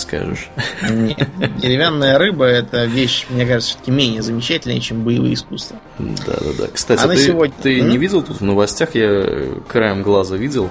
[0.00, 0.48] Скажешь.
[0.88, 1.28] Нет,
[1.58, 5.78] деревянная рыба это вещь, мне кажется, все-таки менее замечательная, чем боевые искусства.
[5.98, 6.66] Да, да, да.
[6.72, 7.54] Кстати, а ты, сегодня...
[7.62, 10.70] ты не видел тут в новостях, я краем глаза видел,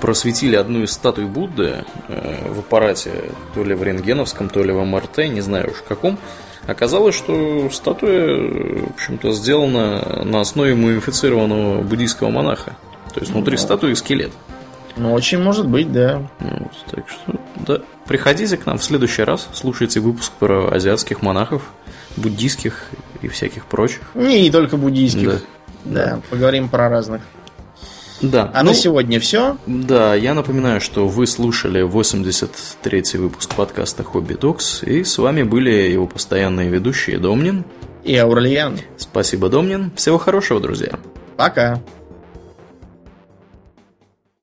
[0.00, 3.12] просветили одну из статуй Будды э, в аппарате,
[3.54, 6.18] то ли в рентгеновском, то ли в МРТ, не знаю уж каком.
[6.66, 12.76] Оказалось, что статуя, в общем-то, сделана на основе мумифицированного буддийского монаха.
[13.12, 14.32] То есть внутри ну, статуи скелет.
[14.96, 16.22] Ну, очень может быть, да.
[16.38, 17.80] Вот, так что, да.
[18.06, 21.62] Приходите к нам в следующий раз, слушайте выпуск про азиатских монахов.
[22.16, 22.84] буддийских
[23.22, 24.02] и всяких прочих.
[24.14, 25.28] Не, не только буддийских.
[25.28, 25.38] Да.
[25.84, 27.22] Да, поговорим про разных.
[28.22, 28.50] Да.
[28.54, 29.56] А ну, на сегодня все.
[29.66, 35.70] Да, я напоминаю, что вы слушали 83-й выпуск подкаста Хобби Докс, и с вами были
[35.70, 37.64] его постоянные ведущие Домнин
[38.02, 38.78] и Аурлиан.
[38.96, 39.90] Спасибо, Домнин.
[39.96, 40.98] Всего хорошего, друзья.
[41.36, 41.80] Пока.